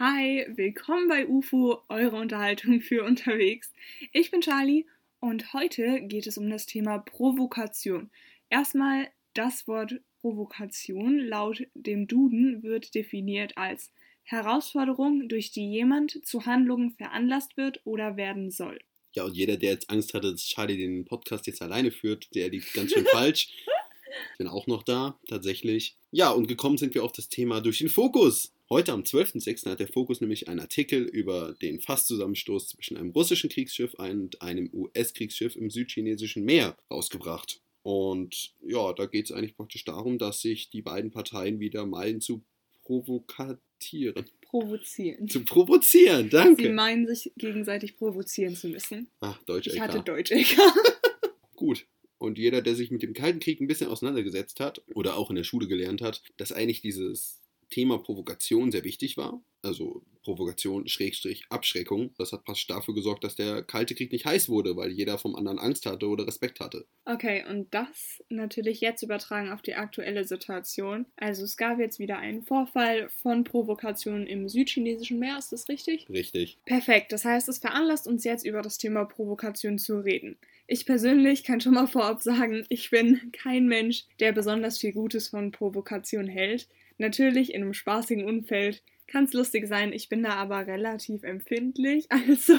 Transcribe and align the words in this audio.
Hi, 0.00 0.44
willkommen 0.48 1.06
bei 1.06 1.24
UFO, 1.28 1.80
eure 1.88 2.16
Unterhaltung 2.16 2.80
für 2.80 3.04
unterwegs. 3.04 3.72
Ich 4.12 4.32
bin 4.32 4.40
Charlie 4.40 4.86
und 5.20 5.52
heute 5.52 6.00
geht 6.00 6.26
es 6.26 6.36
um 6.36 6.50
das 6.50 6.66
Thema 6.66 6.98
Provokation. 6.98 8.10
Erstmal 8.50 9.06
das 9.34 9.68
Wort 9.68 10.00
Provokation 10.20 11.20
laut 11.20 11.62
dem 11.74 12.08
Duden 12.08 12.64
wird 12.64 12.96
definiert 12.96 13.56
als 13.56 13.92
Herausforderung, 14.24 15.28
durch 15.28 15.52
die 15.52 15.70
jemand 15.70 16.26
zu 16.26 16.44
Handlungen 16.44 16.90
veranlasst 16.90 17.56
wird 17.56 17.80
oder 17.84 18.16
werden 18.16 18.50
soll. 18.50 18.80
Ja, 19.12 19.22
und 19.22 19.36
jeder, 19.36 19.56
der 19.56 19.74
jetzt 19.74 19.90
Angst 19.90 20.12
hatte, 20.12 20.32
dass 20.32 20.42
Charlie 20.42 20.76
den 20.76 21.04
Podcast 21.04 21.46
jetzt 21.46 21.62
alleine 21.62 21.92
führt, 21.92 22.34
der 22.34 22.48
liegt 22.48 22.74
ganz 22.74 22.92
schön 22.92 23.06
falsch. 23.12 23.48
Ich 24.32 24.38
bin 24.38 24.48
auch 24.48 24.66
noch 24.66 24.82
da, 24.82 25.18
tatsächlich. 25.28 25.96
Ja, 26.10 26.30
und 26.30 26.46
gekommen 26.46 26.78
sind 26.78 26.94
wir 26.94 27.04
auf 27.04 27.12
das 27.12 27.28
Thema 27.28 27.60
durch 27.60 27.78
den 27.78 27.88
Fokus. 27.88 28.52
Heute 28.70 28.92
am 28.92 29.02
12.06. 29.02 29.68
hat 29.70 29.80
der 29.80 29.88
Fokus 29.88 30.20
nämlich 30.20 30.48
einen 30.48 30.60
Artikel 30.60 31.02
über 31.02 31.54
den 31.60 31.80
Fasszusammenstoß 31.80 32.70
zwischen 32.70 32.96
einem 32.96 33.10
russischen 33.10 33.50
Kriegsschiff 33.50 33.94
und 33.94 34.40
einem 34.40 34.70
US-Kriegsschiff 34.72 35.56
im 35.56 35.70
südchinesischen 35.70 36.44
Meer 36.44 36.76
rausgebracht. 36.90 37.60
Und 37.82 38.54
ja, 38.66 38.92
da 38.94 39.04
geht 39.04 39.26
es 39.26 39.32
eigentlich 39.32 39.56
praktisch 39.56 39.84
darum, 39.84 40.18
dass 40.18 40.40
sich 40.40 40.70
die 40.70 40.80
beiden 40.80 41.10
Parteien 41.10 41.60
wieder 41.60 41.84
meinen 41.84 42.22
zu 42.22 42.42
provokatieren. 42.84 44.24
Provozieren. 44.40 45.28
Zu 45.28 45.44
provozieren, 45.44 46.30
danke. 46.30 46.62
Sie 46.62 46.68
meinen, 46.70 47.06
sich 47.06 47.32
gegenseitig 47.36 47.96
provozieren 47.96 48.56
zu 48.56 48.68
müssen. 48.68 49.08
Ach, 49.20 49.42
Deutsch 49.42 49.66
Ich 49.66 49.80
hatte 49.80 50.00
Deutsch, 50.00 50.30
LK. 50.30 50.56
Gut. 51.56 51.86
Und 52.18 52.38
jeder, 52.38 52.62
der 52.62 52.74
sich 52.74 52.90
mit 52.90 53.02
dem 53.02 53.14
Kalten 53.14 53.40
Krieg 53.40 53.60
ein 53.60 53.66
bisschen 53.66 53.90
auseinandergesetzt 53.90 54.60
hat 54.60 54.82
oder 54.94 55.16
auch 55.16 55.30
in 55.30 55.36
der 55.36 55.44
Schule 55.44 55.66
gelernt 55.66 56.00
hat, 56.00 56.22
dass 56.36 56.52
eigentlich 56.52 56.80
dieses 56.80 57.42
Thema 57.70 57.98
Provokation 57.98 58.70
sehr 58.70 58.84
wichtig 58.84 59.16
war. 59.16 59.42
Also 59.62 60.02
Provokation, 60.22 60.86
Schrägstrich, 60.88 61.44
Abschreckung. 61.48 62.14
Das 62.18 62.32
hat 62.32 62.44
praktisch 62.44 62.66
dafür 62.66 62.94
gesorgt, 62.94 63.24
dass 63.24 63.34
der 63.34 63.62
Kalte 63.62 63.94
Krieg 63.94 64.12
nicht 64.12 64.24
heiß 64.26 64.48
wurde, 64.48 64.76
weil 64.76 64.90
jeder 64.90 65.18
vom 65.18 65.34
anderen 65.34 65.58
Angst 65.58 65.86
hatte 65.86 66.06
oder 66.06 66.26
Respekt 66.26 66.60
hatte. 66.60 66.86
Okay, 67.04 67.44
und 67.48 67.72
das 67.72 68.22
natürlich 68.28 68.80
jetzt 68.80 69.02
übertragen 69.02 69.50
auf 69.50 69.62
die 69.62 69.74
aktuelle 69.74 70.24
Situation. 70.24 71.06
Also 71.16 71.44
es 71.44 71.56
gab 71.56 71.78
jetzt 71.78 71.98
wieder 71.98 72.18
einen 72.18 72.42
Vorfall 72.42 73.08
von 73.08 73.44
Provokation 73.44 74.26
im 74.26 74.48
südchinesischen 74.48 75.18
Meer, 75.18 75.38
ist 75.38 75.52
das 75.52 75.68
richtig? 75.68 76.08
Richtig. 76.08 76.58
Perfekt, 76.64 77.12
das 77.12 77.24
heißt, 77.24 77.48
es 77.48 77.58
veranlasst 77.58 78.06
uns 78.06 78.24
jetzt 78.24 78.46
über 78.46 78.62
das 78.62 78.78
Thema 78.78 79.04
Provokation 79.04 79.78
zu 79.78 79.98
reden. 79.98 80.36
Ich 80.66 80.86
persönlich 80.86 81.44
kann 81.44 81.60
schon 81.60 81.74
mal 81.74 81.86
vorab 81.86 82.22
sagen, 82.22 82.64
ich 82.70 82.90
bin 82.90 83.32
kein 83.32 83.66
Mensch, 83.66 84.04
der 84.18 84.32
besonders 84.32 84.78
viel 84.78 84.92
Gutes 84.92 85.28
von 85.28 85.52
Provokation 85.52 86.26
hält. 86.26 86.68
Natürlich 86.96 87.52
in 87.52 87.62
einem 87.62 87.74
spaßigen 87.74 88.24
Umfeld 88.24 88.82
kann 89.06 89.24
es 89.24 89.34
lustig 89.34 89.68
sein, 89.68 89.92
ich 89.92 90.08
bin 90.08 90.22
da 90.22 90.30
aber 90.30 90.66
relativ 90.66 91.22
empfindlich. 91.22 92.06
Also 92.26 92.54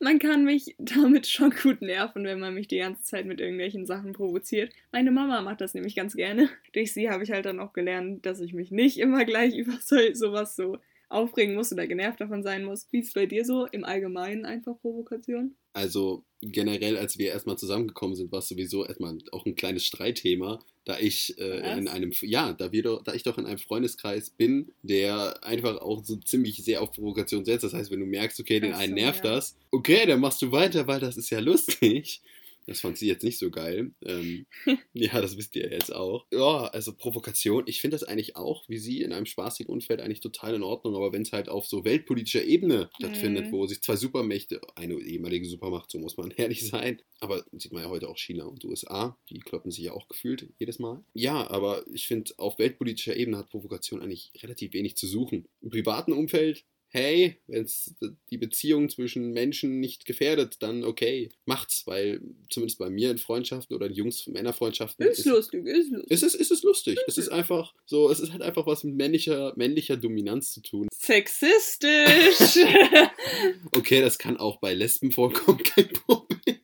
man 0.00 0.18
kann 0.18 0.44
mich 0.44 0.76
damit 0.78 1.26
schon 1.26 1.50
gut 1.50 1.80
nerven, 1.80 2.24
wenn 2.24 2.38
man 2.38 2.54
mich 2.54 2.68
die 2.68 2.78
ganze 2.78 3.02
Zeit 3.02 3.24
mit 3.24 3.40
irgendwelchen 3.40 3.86
Sachen 3.86 4.12
provoziert. 4.12 4.72
Meine 4.90 5.10
Mama 5.10 5.40
macht 5.40 5.62
das 5.62 5.72
nämlich 5.72 5.96
ganz 5.96 6.14
gerne. 6.14 6.50
Durch 6.74 6.92
sie 6.92 7.08
habe 7.08 7.24
ich 7.24 7.30
halt 7.30 7.46
dann 7.46 7.60
auch 7.60 7.72
gelernt, 7.72 8.26
dass 8.26 8.40
ich 8.40 8.52
mich 8.52 8.70
nicht 8.70 8.98
immer 8.98 9.24
gleich 9.24 9.54
über 9.56 9.72
so, 9.80 9.96
sowas 10.12 10.54
so 10.54 10.78
aufregen 11.12 11.54
muss 11.54 11.72
oder 11.72 11.86
genervt 11.86 12.20
davon 12.20 12.42
sein 12.42 12.64
muss. 12.64 12.88
Wie 12.90 13.00
ist 13.00 13.08
es 13.08 13.14
bei 13.14 13.26
dir 13.26 13.44
so 13.44 13.66
im 13.66 13.84
Allgemeinen 13.84 14.44
einfach 14.44 14.78
Provokation? 14.80 15.54
Also 15.74 16.24
generell, 16.42 16.96
als 16.98 17.18
wir 17.18 17.28
erstmal 17.28 17.56
zusammengekommen 17.56 18.16
sind, 18.16 18.32
war 18.32 18.40
es 18.40 18.48
sowieso 18.48 18.84
erstmal 18.84 19.18
auch 19.30 19.46
ein 19.46 19.54
kleines 19.54 19.86
Streitthema, 19.86 20.58
da 20.84 20.98
ich 20.98 21.38
äh, 21.38 21.78
in 21.78 21.88
einem, 21.88 22.12
ja, 22.22 22.52
da, 22.52 22.72
wir 22.72 22.82
doch, 22.82 23.02
da 23.02 23.14
ich 23.14 23.22
doch 23.22 23.38
in 23.38 23.46
einem 23.46 23.58
Freundeskreis 23.58 24.30
bin, 24.30 24.72
der 24.82 25.42
einfach 25.44 25.80
auch 25.80 26.04
so 26.04 26.16
ziemlich 26.16 26.62
sehr 26.64 26.82
auf 26.82 26.92
Provokation 26.92 27.44
setzt. 27.44 27.64
Das 27.64 27.72
heißt, 27.72 27.90
wenn 27.90 28.00
du 28.00 28.06
merkst, 28.06 28.40
okay, 28.40 28.60
den 28.60 28.74
einen 28.74 28.94
nervt 28.94 29.24
das, 29.24 29.56
okay, 29.70 30.04
dann 30.06 30.20
machst 30.20 30.42
du 30.42 30.52
weiter, 30.52 30.86
weil 30.86 31.00
das 31.00 31.16
ist 31.16 31.30
ja 31.30 31.38
lustig. 31.38 32.20
Das 32.66 32.80
fand 32.80 32.96
sie 32.98 33.06
jetzt 33.08 33.24
nicht 33.24 33.38
so 33.38 33.50
geil. 33.50 33.92
Ähm, 34.04 34.46
ja, 34.94 35.20
das 35.20 35.36
wisst 35.36 35.56
ihr 35.56 35.70
jetzt 35.70 35.92
auch. 35.94 36.26
Ja, 36.32 36.66
also 36.66 36.92
Provokation, 36.94 37.64
ich 37.66 37.80
finde 37.80 37.96
das 37.96 38.04
eigentlich 38.04 38.36
auch, 38.36 38.68
wie 38.68 38.78
sie 38.78 39.02
in 39.02 39.12
einem 39.12 39.26
spaßigen 39.26 39.72
Umfeld 39.72 40.00
eigentlich 40.00 40.20
total 40.20 40.54
in 40.54 40.62
Ordnung, 40.62 40.94
aber 40.94 41.12
wenn 41.12 41.22
es 41.22 41.32
halt 41.32 41.48
auf 41.48 41.66
so 41.66 41.84
weltpolitischer 41.84 42.44
Ebene 42.44 42.88
stattfindet, 42.98 43.46
Mhm. 43.46 43.52
wo 43.52 43.66
sich 43.66 43.82
zwei 43.82 43.96
Supermächte, 43.96 44.60
eine 44.76 44.94
ehemalige 44.94 45.46
Supermacht, 45.46 45.90
so 45.90 45.98
muss 45.98 46.16
man 46.16 46.30
ehrlich 46.36 46.66
sein, 46.66 47.00
aber 47.20 47.44
sieht 47.52 47.72
man 47.72 47.82
ja 47.82 47.88
heute 47.90 48.08
auch 48.08 48.18
China 48.18 48.44
und 48.44 48.64
USA, 48.64 49.18
die 49.30 49.38
kloppen 49.40 49.70
sich 49.70 49.84
ja 49.84 49.92
auch 49.92 50.08
gefühlt 50.08 50.48
jedes 50.58 50.78
Mal. 50.78 51.04
Ja, 51.14 51.50
aber 51.50 51.84
ich 51.92 52.06
finde, 52.06 52.32
auf 52.38 52.58
weltpolitischer 52.58 53.16
Ebene 53.16 53.38
hat 53.38 53.50
Provokation 53.50 54.00
eigentlich 54.02 54.32
relativ 54.42 54.72
wenig 54.72 54.96
zu 54.96 55.06
suchen. 55.06 55.48
Im 55.60 55.70
privaten 55.70 56.12
Umfeld, 56.12 56.64
hey, 56.92 57.38
wenn 57.46 57.64
es 57.64 57.94
die 58.30 58.36
Beziehung 58.38 58.88
zwischen 58.90 59.32
Menschen 59.32 59.80
nicht 59.80 60.04
gefährdet, 60.04 60.56
dann 60.60 60.84
okay, 60.84 61.30
macht's, 61.46 61.86
weil 61.86 62.20
zumindest 62.50 62.78
bei 62.78 62.90
mir 62.90 63.10
in 63.10 63.18
Freundschaften 63.18 63.74
oder 63.74 63.86
in 63.86 63.94
Jungs-Männer-Freundschaften 63.94 65.06
Ist 65.06 65.24
lustig, 65.24 65.66
ist 65.66 65.90
lustig. 65.90 66.10
es 66.10 66.22
ist, 66.22 66.34
es 66.34 66.50
ist 66.50 66.64
lustig. 66.64 66.98
Es 67.06 67.16
ist 67.16 67.30
einfach 67.30 67.74
so, 67.86 68.10
es 68.10 68.20
ist 68.20 68.32
halt 68.32 68.42
einfach 68.42 68.66
was 68.66 68.84
mit 68.84 68.94
männlicher, 68.94 69.54
männlicher 69.56 69.96
Dominanz 69.96 70.52
zu 70.52 70.60
tun. 70.60 70.88
Sexistisch. 70.92 72.58
Okay, 73.72 74.00
das 74.00 74.18
kann 74.18 74.36
auch 74.36 74.58
bei 74.60 74.74
Lesben 74.74 75.12
vorkommen, 75.12 75.58
kein 75.64 75.88
Problem. 75.88 76.58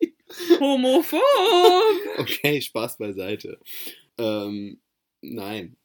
Homophob. 0.61 1.23
Okay, 2.19 2.61
Spaß 2.61 2.99
beiseite. 2.99 3.59
Ähm, 4.19 4.81
nein. 5.23 5.77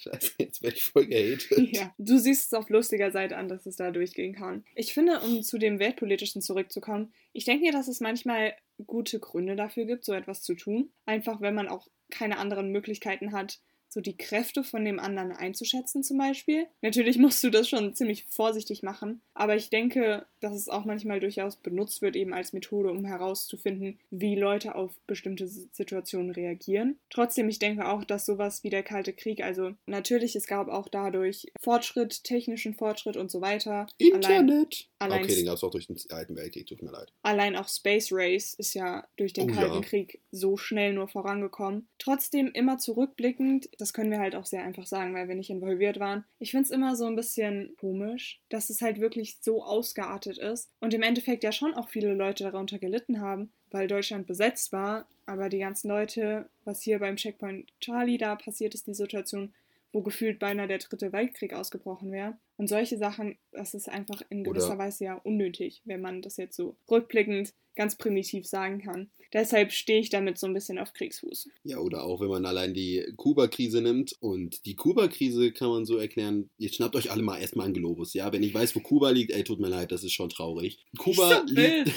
Scheiße, 0.00 0.32
jetzt 0.38 0.62
werde 0.62 0.76
ich 0.76 0.84
voll 0.84 1.06
gehatet. 1.06 1.76
Ja, 1.76 1.94
du 1.98 2.18
siehst 2.18 2.46
es 2.46 2.58
auf 2.58 2.70
lustiger 2.70 3.10
Seite 3.10 3.36
an, 3.36 3.48
dass 3.48 3.66
es 3.66 3.76
da 3.76 3.90
durchgehen 3.90 4.34
kann. 4.34 4.64
Ich 4.74 4.94
finde, 4.94 5.20
um 5.20 5.42
zu 5.42 5.58
dem 5.58 5.78
Weltpolitischen 5.78 6.40
zurückzukommen, 6.40 7.12
ich 7.32 7.44
denke 7.44 7.64
mir, 7.66 7.72
dass 7.72 7.86
es 7.86 8.00
manchmal 8.00 8.54
gute 8.86 9.20
Gründe 9.20 9.56
dafür 9.56 9.84
gibt, 9.84 10.06
so 10.06 10.14
etwas 10.14 10.42
zu 10.42 10.54
tun. 10.54 10.90
Einfach, 11.04 11.42
wenn 11.42 11.54
man 11.54 11.68
auch 11.68 11.86
keine 12.10 12.38
anderen 12.38 12.70
Möglichkeiten 12.72 13.32
hat, 13.32 13.60
so 13.92 14.00
die 14.00 14.16
Kräfte 14.16 14.64
von 14.64 14.84
dem 14.84 14.98
anderen 14.98 15.32
einzuschätzen 15.32 16.02
zum 16.02 16.16
Beispiel. 16.16 16.66
Natürlich 16.80 17.18
musst 17.18 17.44
du 17.44 17.50
das 17.50 17.68
schon 17.68 17.94
ziemlich 17.94 18.24
vorsichtig 18.30 18.82
machen, 18.82 19.20
aber 19.34 19.56
ich 19.56 19.68
denke, 19.68 20.26
dass 20.40 20.54
es 20.54 20.68
auch 20.70 20.86
manchmal 20.86 21.20
durchaus 21.20 21.56
benutzt 21.56 22.00
wird, 22.00 22.16
eben 22.16 22.32
als 22.32 22.52
Methode, 22.54 22.90
um 22.90 23.04
herauszufinden, 23.04 23.98
wie 24.10 24.36
Leute 24.36 24.74
auf 24.74 24.92
bestimmte 25.06 25.46
Situationen 25.46 26.30
reagieren. 26.30 26.98
Trotzdem, 27.10 27.48
ich 27.48 27.58
denke 27.58 27.86
auch, 27.88 28.04
dass 28.04 28.24
sowas 28.24 28.64
wie 28.64 28.70
der 28.70 28.82
Kalte 28.82 29.12
Krieg, 29.12 29.42
also 29.42 29.72
natürlich, 29.86 30.36
es 30.36 30.46
gab 30.46 30.68
auch 30.68 30.88
dadurch 30.88 31.46
Fortschritt, 31.60 32.24
technischen 32.24 32.74
Fortschritt 32.74 33.16
und 33.16 33.30
so 33.30 33.40
weiter. 33.42 33.86
Allein, 34.00 34.14
Internet. 34.14 34.88
allein- 34.98 35.24
okay, 35.24 35.34
den 35.34 35.44
gab 35.46 35.56
es 35.56 35.64
auch 35.64 35.70
durch 35.70 35.88
den 35.88 35.96
Zweiten 35.96 36.36
Weltkrieg, 36.36 36.66
tut 36.66 36.80
mir 36.82 36.90
leid. 36.92 37.12
allein 37.22 37.56
auch 37.56 37.68
Space 37.68 38.08
Race 38.12 38.54
ist 38.54 38.74
ja 38.74 39.06
durch 39.16 39.32
den 39.32 39.50
Oh 39.50 39.54
Kalten 39.54 39.74
ja. 39.74 39.80
Krieg 39.82 40.20
so 40.30 40.56
schnell 40.56 40.92
nur 40.94 41.08
vorangekommen. 41.08 41.88
Trotzdem 41.98 42.50
immer 42.52 42.78
zurückblickend, 42.78 43.68
das 43.80 43.92
können 43.92 44.10
wir 44.10 44.18
halt 44.18 44.34
auch 44.34 44.46
sehr 44.46 44.62
einfach 44.62 44.86
sagen, 44.86 45.14
weil 45.14 45.28
wir 45.28 45.34
nicht 45.34 45.50
involviert 45.50 45.98
waren. 46.00 46.24
Ich 46.38 46.50
finde 46.50 46.64
es 46.64 46.70
immer 46.70 46.96
so 46.96 47.06
ein 47.06 47.16
bisschen 47.16 47.74
komisch, 47.80 48.40
dass 48.48 48.70
es 48.70 48.82
halt 48.82 49.00
wirklich 49.00 49.38
so 49.40 49.62
ausgeartet 49.64 50.38
ist 50.38 50.70
und 50.80 50.94
im 50.94 51.02
Endeffekt 51.02 51.44
ja 51.44 51.52
schon 51.52 51.74
auch 51.74 51.88
viele 51.88 52.14
Leute 52.14 52.44
darunter 52.44 52.78
gelitten 52.78 53.20
haben, 53.20 53.52
weil 53.70 53.88
Deutschland 53.88 54.26
besetzt 54.26 54.72
war. 54.72 55.06
Aber 55.26 55.48
die 55.48 55.58
ganzen 55.60 55.88
Leute, 55.88 56.48
was 56.64 56.82
hier 56.82 56.98
beim 56.98 57.16
Checkpoint 57.16 57.70
Charlie 57.80 58.18
da 58.18 58.34
passiert 58.34 58.74
ist, 58.74 58.86
die 58.88 58.94
Situation, 58.94 59.52
wo 59.92 60.02
gefühlt 60.02 60.38
beinahe 60.38 60.68
der 60.68 60.78
dritte 60.78 61.12
Weltkrieg 61.12 61.52
ausgebrochen 61.52 62.12
wäre. 62.12 62.36
Und 62.56 62.68
solche 62.68 62.98
Sachen, 62.98 63.38
das 63.52 63.74
ist 63.74 63.88
einfach 63.88 64.22
in 64.28 64.40
Oder- 64.40 64.52
gewisser 64.52 64.78
Weise 64.78 65.04
ja 65.04 65.14
unnötig, 65.14 65.82
wenn 65.84 66.00
man 66.00 66.22
das 66.22 66.36
jetzt 66.36 66.56
so 66.56 66.76
rückblickend 66.90 67.54
ganz 67.76 67.96
primitiv 67.96 68.46
sagen 68.46 68.80
kann. 68.82 69.10
Deshalb 69.32 69.72
stehe 69.72 70.00
ich 70.00 70.10
damit 70.10 70.38
so 70.38 70.46
ein 70.46 70.54
bisschen 70.54 70.78
auf 70.78 70.92
Kriegsfuß. 70.92 71.48
Ja, 71.62 71.78
oder 71.78 72.02
auch 72.02 72.20
wenn 72.20 72.28
man 72.28 72.46
allein 72.46 72.74
die 72.74 73.04
Kuba-Krise 73.16 73.80
nimmt. 73.80 74.16
Und 74.20 74.66
die 74.66 74.74
Kuba-Krise 74.74 75.52
kann 75.52 75.68
man 75.68 75.86
so 75.86 75.96
erklären, 75.96 76.50
jetzt 76.58 76.76
schnappt 76.76 76.96
euch 76.96 77.10
alle 77.10 77.22
mal 77.22 77.40
erstmal 77.40 77.66
einen 77.66 77.74
Globus. 77.74 78.12
Ja, 78.14 78.32
wenn 78.32 78.42
ich 78.42 78.52
weiß, 78.52 78.74
wo 78.74 78.80
Kuba 78.80 79.10
liegt, 79.10 79.30
ey, 79.30 79.44
tut 79.44 79.60
mir 79.60 79.68
leid, 79.68 79.92
das 79.92 80.02
ist 80.02 80.12
schon 80.12 80.30
traurig. 80.30 80.78
Kuba 80.98 81.44
so 81.46 81.54
liegt. 81.54 81.92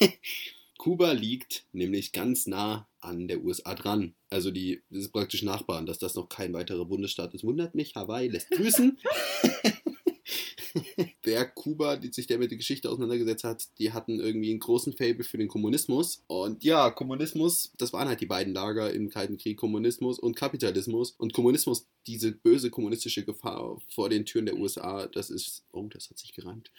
Kuba 0.82 1.12
liegt 1.12 1.64
nämlich 1.72 2.10
ganz 2.10 2.48
nah 2.48 2.88
an 2.98 3.28
der 3.28 3.44
USA 3.44 3.76
dran. 3.76 4.14
Also 4.30 4.50
die 4.50 4.82
das 4.90 5.02
ist 5.02 5.12
praktisch 5.12 5.44
Nachbarn, 5.44 5.86
dass 5.86 6.00
das 6.00 6.16
noch 6.16 6.28
kein 6.28 6.52
weiterer 6.52 6.84
Bundesstaat 6.84 7.32
ist. 7.34 7.44
Wundert 7.44 7.76
mich, 7.76 7.94
Hawaii 7.94 8.26
lässt 8.26 8.50
grüßen. 8.50 8.98
Wer 11.22 11.46
Kuba, 11.46 11.96
die 11.96 12.12
sich 12.12 12.26
der 12.26 12.38
mit 12.38 12.50
der 12.50 12.58
Geschichte 12.58 12.88
auseinandergesetzt 12.88 13.44
hat, 13.44 13.68
die 13.78 13.92
hatten 13.92 14.20
irgendwie 14.20 14.50
einen 14.50 14.60
großen 14.60 14.92
Fable 14.92 15.24
für 15.24 15.38
den 15.38 15.48
Kommunismus. 15.48 16.22
Und 16.28 16.62
ja, 16.64 16.90
Kommunismus, 16.90 17.72
das 17.78 17.92
waren 17.92 18.08
halt 18.08 18.20
die 18.20 18.26
beiden 18.26 18.54
Lager 18.54 18.92
im 18.92 19.10
Kalten 19.10 19.36
Krieg, 19.36 19.58
Kommunismus 19.58 20.18
und 20.18 20.36
Kapitalismus. 20.36 21.12
Und 21.12 21.32
Kommunismus, 21.32 21.86
diese 22.06 22.32
böse 22.32 22.70
kommunistische 22.70 23.24
Gefahr 23.24 23.80
vor 23.88 24.08
den 24.08 24.24
Türen 24.24 24.46
der 24.46 24.56
USA, 24.56 25.06
das 25.06 25.30
ist, 25.30 25.64
oh, 25.72 25.88
das 25.88 26.10
hat 26.10 26.18
sich 26.18 26.32
gereimt. 26.32 26.70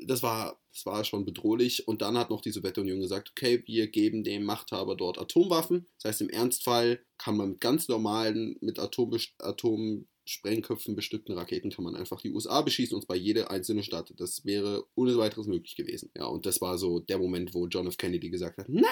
Das 0.00 0.22
war, 0.22 0.60
das 0.72 0.86
war 0.86 1.04
schon 1.04 1.24
bedrohlich. 1.24 1.88
Und 1.88 2.02
dann 2.02 2.16
hat 2.16 2.30
noch 2.30 2.40
die 2.40 2.52
Sowjetunion 2.52 3.00
gesagt, 3.00 3.32
okay, 3.32 3.64
wir 3.66 3.88
geben 3.88 4.22
dem 4.22 4.44
Machthaber 4.44 4.94
dort 4.94 5.18
Atomwaffen. 5.18 5.86
Das 5.96 6.10
heißt, 6.10 6.20
im 6.20 6.30
Ernstfall 6.30 7.00
kann 7.18 7.36
man 7.36 7.50
mit 7.50 7.60
ganz 7.60 7.88
normalen, 7.88 8.56
mit 8.60 8.78
Atom, 8.78 9.16
Atom 9.38 10.06
Sprengköpfen 10.28 10.94
bestückten 10.94 11.34
Raketen 11.34 11.70
kann 11.70 11.84
man 11.84 11.96
einfach 11.96 12.20
die 12.20 12.30
USA 12.30 12.60
beschießen 12.60 12.94
und 12.94 13.02
zwar 13.02 13.16
jede 13.16 13.50
einzelne 13.50 13.82
Stadt. 13.82 14.12
Das 14.16 14.44
wäre 14.44 14.84
ohne 14.94 15.16
weiteres 15.16 15.46
möglich 15.46 15.74
gewesen. 15.74 16.10
Ja, 16.16 16.26
und 16.26 16.46
das 16.46 16.60
war 16.60 16.78
so 16.78 17.00
der 17.00 17.18
Moment, 17.18 17.54
wo 17.54 17.66
John 17.66 17.86
F. 17.86 17.96
Kennedy 17.96 18.30
gesagt 18.30 18.58
hat, 18.58 18.68
nein, 18.68 18.84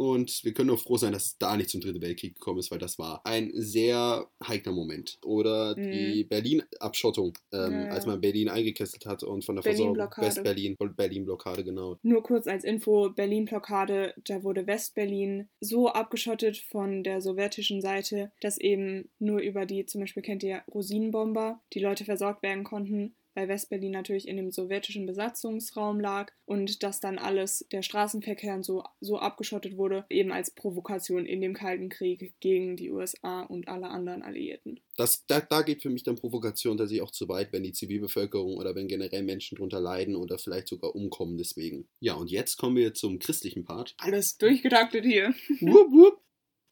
und 0.00 0.44
wir 0.44 0.54
können 0.54 0.68
nur 0.68 0.78
froh 0.78 0.96
sein, 0.96 1.12
dass 1.12 1.26
es 1.26 1.36
da 1.36 1.58
nicht 1.58 1.68
zum 1.68 1.82
Dritten 1.82 2.00
Weltkrieg 2.00 2.34
gekommen 2.34 2.58
ist, 2.58 2.70
weil 2.70 2.78
das 2.78 2.98
war 2.98 3.20
ein 3.26 3.50
sehr 3.52 4.26
heikler 4.42 4.72
Moment. 4.72 5.18
Oder 5.22 5.76
mhm. 5.76 5.92
die 5.92 6.24
Berlin-Abschottung, 6.24 7.36
ähm, 7.52 7.72
ja, 7.72 7.84
ja. 7.84 7.88
als 7.90 8.06
man 8.06 8.18
Berlin 8.18 8.48
eingekesselt 8.48 9.04
hat 9.04 9.22
und 9.22 9.44
von 9.44 9.56
der 9.56 9.62
Versorgung 9.62 9.98
West-Berlin, 9.98 10.78
Berlin-Blockade, 10.78 11.64
genau. 11.64 11.98
Nur 12.02 12.22
kurz 12.22 12.46
als 12.46 12.64
Info, 12.64 13.10
Berlin-Blockade, 13.10 14.14
da 14.24 14.42
wurde 14.42 14.66
West-Berlin 14.66 15.50
so 15.60 15.88
abgeschottet 15.90 16.56
von 16.56 17.04
der 17.04 17.20
sowjetischen 17.20 17.82
Seite, 17.82 18.32
dass 18.40 18.56
eben 18.56 19.10
nur 19.18 19.40
über 19.40 19.66
die, 19.66 19.84
zum 19.84 20.00
Beispiel 20.00 20.22
kennt 20.22 20.42
ihr 20.42 20.62
Rosinenbomber, 20.72 21.60
die 21.74 21.80
Leute 21.80 22.06
versorgt 22.06 22.42
werden 22.42 22.64
konnten 22.64 23.14
weil 23.34 23.48
Westberlin 23.48 23.92
natürlich 23.92 24.28
in 24.28 24.36
dem 24.36 24.50
sowjetischen 24.50 25.06
Besatzungsraum 25.06 26.00
lag 26.00 26.32
und 26.44 26.82
dass 26.82 27.00
dann 27.00 27.18
alles, 27.18 27.66
der 27.72 27.82
Straßenverkehr 27.82 28.62
so, 28.62 28.84
so 29.00 29.18
abgeschottet 29.18 29.76
wurde, 29.76 30.04
eben 30.10 30.32
als 30.32 30.50
Provokation 30.50 31.26
in 31.26 31.40
dem 31.40 31.54
Kalten 31.54 31.88
Krieg 31.88 32.34
gegen 32.40 32.76
die 32.76 32.90
USA 32.90 33.42
und 33.42 33.68
alle 33.68 33.88
anderen 33.88 34.22
Alliierten. 34.22 34.80
Das, 34.96 35.24
da, 35.26 35.40
da 35.40 35.62
geht 35.62 35.82
für 35.82 35.90
mich 35.90 36.02
dann 36.02 36.16
Provokation 36.16 36.76
tatsächlich 36.76 37.02
auch 37.02 37.10
zu 37.10 37.28
weit, 37.28 37.52
wenn 37.52 37.62
die 37.62 37.72
Zivilbevölkerung 37.72 38.56
oder 38.56 38.74
wenn 38.74 38.88
generell 38.88 39.22
Menschen 39.22 39.56
darunter 39.56 39.80
leiden 39.80 40.16
oder 40.16 40.38
vielleicht 40.38 40.68
sogar 40.68 40.94
umkommen 40.94 41.38
deswegen. 41.38 41.88
Ja, 42.00 42.14
und 42.14 42.30
jetzt 42.30 42.56
kommen 42.56 42.76
wir 42.76 42.94
zum 42.94 43.18
christlichen 43.18 43.64
Part. 43.64 43.94
Alles 43.98 44.36
durchgetaktet 44.38 45.04
hier. 45.04 45.34
Wupp, 45.60 45.92
wupp. 45.92 46.20